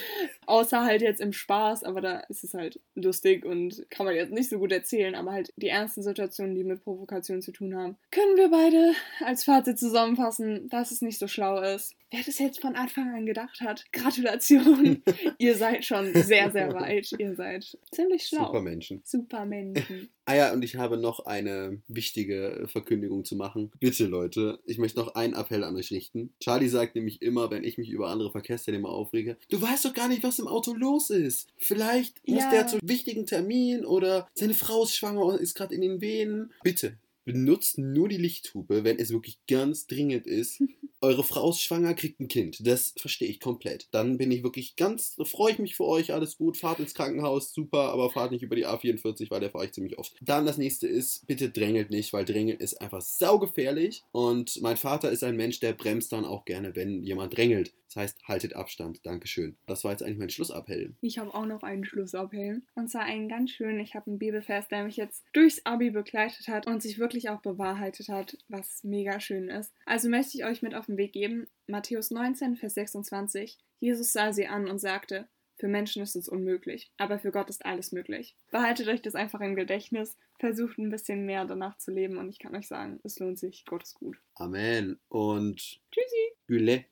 außer 0.46 0.84
halt 0.84 1.02
jetzt 1.02 1.20
im 1.20 1.32
Spaß, 1.32 1.84
aber 1.84 2.00
da 2.00 2.20
ist 2.20 2.42
es 2.42 2.54
halt 2.54 2.80
lustig 2.94 3.27
lustig 3.28 3.44
und 3.44 3.86
kann 3.90 4.06
man 4.06 4.14
jetzt 4.14 4.32
nicht 4.32 4.50
so 4.50 4.58
gut 4.58 4.72
erzählen, 4.72 5.14
aber 5.14 5.32
halt 5.32 5.52
die 5.56 5.68
ernsten 5.68 6.02
Situationen, 6.02 6.54
die 6.54 6.64
mit 6.64 6.82
Provokation 6.82 7.42
zu 7.42 7.52
tun 7.52 7.76
haben, 7.76 7.96
können 8.10 8.36
wir 8.36 8.50
beide 8.50 8.92
als 9.24 9.44
Fazit 9.44 9.78
zusammenfassen, 9.78 10.68
dass 10.68 10.90
es 10.90 11.02
nicht 11.02 11.18
so 11.18 11.28
schlau 11.28 11.60
ist. 11.60 11.94
Wer 12.10 12.22
das 12.24 12.38
jetzt 12.38 12.60
von 12.60 12.74
Anfang 12.74 13.14
an 13.14 13.26
gedacht 13.26 13.60
hat, 13.60 13.84
Gratulation. 13.92 15.02
Ihr 15.38 15.56
seid 15.56 15.84
schon 15.84 16.14
sehr, 16.14 16.50
sehr 16.50 16.72
weit. 16.72 17.12
Ihr 17.18 17.34
seid 17.34 17.76
ziemlich 17.92 18.26
schlau. 18.26 18.46
Supermenschen. 18.46 19.02
Supermenschen. 19.04 20.08
ah 20.24 20.34
ja, 20.34 20.52
und 20.52 20.64
ich 20.64 20.76
habe 20.76 20.96
noch 20.96 21.26
eine 21.26 21.82
wichtige 21.86 22.66
Verkündigung 22.66 23.24
zu 23.24 23.36
machen. 23.36 23.70
Bitte, 23.78 24.06
Leute, 24.06 24.58
ich 24.64 24.78
möchte 24.78 24.98
noch 24.98 25.14
einen 25.14 25.34
Appell 25.34 25.64
an 25.64 25.76
euch 25.76 25.90
richten. 25.90 26.32
Charlie 26.40 26.68
sagt 26.68 26.94
nämlich 26.94 27.20
immer, 27.20 27.50
wenn 27.50 27.64
ich 27.64 27.76
mich 27.76 27.90
über 27.90 28.08
andere 28.08 28.30
Verkehrsteilnehmer 28.30 28.88
aufrege, 28.88 29.36
du 29.50 29.60
weißt 29.60 29.84
doch 29.84 29.92
gar 29.92 30.08
nicht, 30.08 30.22
was 30.22 30.38
im 30.38 30.48
Auto 30.48 30.72
los 30.72 31.10
ist. 31.10 31.48
Vielleicht 31.58 32.26
muss 32.26 32.44
ja. 32.44 32.50
der 32.50 32.66
zu 32.66 32.78
wichtigen 32.82 33.26
Termin 33.26 33.84
oder 33.84 34.28
seine 34.34 34.54
Frau 34.54 34.84
ist 34.84 34.96
schwanger 34.96 35.24
und 35.24 35.40
ist 35.40 35.54
gerade 35.54 35.74
in 35.74 35.82
den 35.82 36.00
Venen. 36.00 36.52
Bitte, 36.62 36.96
benutzt 37.28 37.76
nur 37.76 38.08
die 38.08 38.16
Lichthupe, 38.16 38.84
wenn 38.84 38.98
es 38.98 39.10
wirklich 39.10 39.38
ganz 39.46 39.86
dringend 39.86 40.26
ist. 40.26 40.62
Eure 41.02 41.22
Frau 41.22 41.50
ist 41.50 41.60
schwanger, 41.60 41.94
kriegt 41.94 42.18
ein 42.20 42.26
Kind. 42.26 42.66
Das 42.66 42.94
verstehe 42.96 43.28
ich 43.28 43.38
komplett. 43.38 43.86
Dann 43.92 44.16
bin 44.16 44.32
ich 44.32 44.42
wirklich 44.42 44.74
ganz, 44.74 45.14
freue 45.24 45.52
ich 45.52 45.58
mich 45.58 45.76
für 45.76 45.84
euch, 45.84 46.12
alles 46.12 46.38
gut, 46.38 46.56
fahrt 46.56 46.80
ins 46.80 46.94
Krankenhaus, 46.94 47.52
super, 47.52 47.92
aber 47.92 48.10
fahrt 48.10 48.32
nicht 48.32 48.42
über 48.42 48.56
die 48.56 48.66
A44, 48.66 49.30
weil 49.30 49.40
der 49.40 49.50
fahre 49.50 49.66
ich 49.66 49.72
ziemlich 49.72 49.98
oft. 49.98 50.16
Dann 50.22 50.46
das 50.46 50.56
nächste 50.56 50.88
ist, 50.88 51.26
bitte 51.26 51.50
drängelt 51.50 51.90
nicht, 51.90 52.12
weil 52.14 52.24
drängeln 52.24 52.58
ist 52.58 52.80
einfach 52.80 53.02
saugefährlich. 53.02 54.02
Und 54.10 54.60
mein 54.62 54.78
Vater 54.78 55.12
ist 55.12 55.22
ein 55.22 55.36
Mensch, 55.36 55.60
der 55.60 55.74
bremst 55.74 56.12
dann 56.12 56.24
auch 56.24 56.46
gerne, 56.46 56.74
wenn 56.74 57.02
jemand 57.04 57.36
drängelt. 57.36 57.74
Das 57.88 57.96
heißt, 57.96 58.28
haltet 58.28 58.54
Abstand. 58.54 59.04
Dankeschön. 59.04 59.56
Das 59.66 59.82
war 59.82 59.92
jetzt 59.92 60.02
eigentlich 60.02 60.18
mein 60.18 60.30
Schlussappell. 60.30 60.94
Ich 61.00 61.18
habe 61.18 61.32
auch 61.34 61.46
noch 61.46 61.62
einen 61.62 61.84
Schlussappell. 61.84 62.62
Und 62.74 62.90
zwar 62.90 63.02
einen 63.02 63.28
ganz 63.28 63.50
schönen. 63.50 63.80
Ich 63.80 63.94
habe 63.94 64.08
einen 64.08 64.18
Bibelvers, 64.18 64.68
der 64.68 64.84
mich 64.84 64.96
jetzt 64.96 65.24
durchs 65.32 65.64
Abi 65.64 65.90
begleitet 65.90 66.48
hat 66.48 66.66
und 66.66 66.82
sich 66.82 66.98
wirklich 66.98 67.30
auch 67.30 67.40
bewahrheitet 67.40 68.08
hat, 68.08 68.36
was 68.48 68.84
mega 68.84 69.20
schön 69.20 69.48
ist. 69.48 69.72
Also 69.86 70.08
möchte 70.08 70.36
ich 70.36 70.44
euch 70.44 70.62
mit 70.62 70.74
auf 70.74 70.86
den 70.86 70.98
Weg 70.98 71.12
geben. 71.12 71.46
Matthäus 71.66 72.10
19, 72.10 72.56
Vers 72.56 72.74
26. 72.74 73.58
Jesus 73.80 74.12
sah 74.12 74.32
sie 74.32 74.46
an 74.46 74.68
und 74.68 74.78
sagte, 74.78 75.28
für 75.58 75.68
Menschen 75.68 76.02
ist 76.02 76.14
es 76.14 76.28
unmöglich, 76.28 76.90
aber 76.98 77.18
für 77.18 77.32
Gott 77.32 77.50
ist 77.50 77.66
alles 77.66 77.90
möglich. 77.90 78.36
Behaltet 78.50 78.86
euch 78.86 79.02
das 79.02 79.16
einfach 79.16 79.40
im 79.40 79.56
Gedächtnis, 79.56 80.16
versucht 80.38 80.78
ein 80.78 80.90
bisschen 80.90 81.26
mehr 81.26 81.44
danach 81.46 81.76
zu 81.78 81.90
leben 81.90 82.16
und 82.16 82.28
ich 82.28 82.38
kann 82.38 82.54
euch 82.54 82.68
sagen, 82.68 83.00
es 83.02 83.18
lohnt 83.18 83.38
sich, 83.38 83.64
Gott 83.66 83.82
ist 83.82 83.94
gut. 83.94 84.18
Amen. 84.36 85.00
Und 85.08 85.80
Tschüssi. 85.90 86.32
Gülle. 86.46 86.84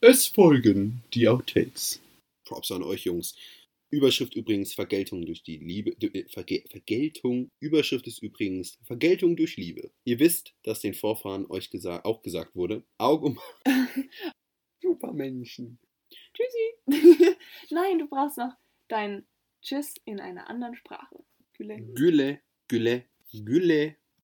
Es 0.00 0.28
folgen 0.28 1.02
die 1.12 1.26
Outtakes. 1.26 2.00
Props 2.44 2.70
an 2.70 2.84
euch, 2.84 3.04
Jungs. 3.04 3.34
Überschrift 3.90 4.36
übrigens 4.36 4.72
Vergeltung 4.72 5.26
durch 5.26 5.42
die 5.42 5.56
Liebe. 5.56 5.90
äh, 6.00 6.28
Verge 6.28 6.62
Vergeltung. 6.70 7.50
Überschrift 7.58 8.06
ist 8.06 8.22
übrigens 8.22 8.78
Vergeltung 8.84 9.34
durch 9.34 9.56
Liebe. 9.56 9.90
Ihr 10.04 10.20
wisst, 10.20 10.54
dass 10.62 10.80
den 10.80 10.94
Vorfahren 10.94 11.46
euch 11.50 11.70
gesa 11.70 12.00
auch 12.04 12.22
gesagt 12.22 12.54
wurde. 12.54 12.84
Auge 12.98 13.26
um. 13.26 13.40
Supermenschen. 14.82 15.80
Tschüssi. 16.32 17.36
Nein, 17.70 17.98
du 17.98 18.06
brauchst 18.06 18.38
noch 18.38 18.54
dein 18.86 19.26
Tschüss 19.62 19.94
in 20.04 20.20
einer 20.20 20.48
anderen 20.48 20.76
Sprache. 20.76 21.24
Gülle. 21.54 21.80
Gülle, 21.94 22.40
Gülle, 22.68 23.04
Gülle. 23.32 23.96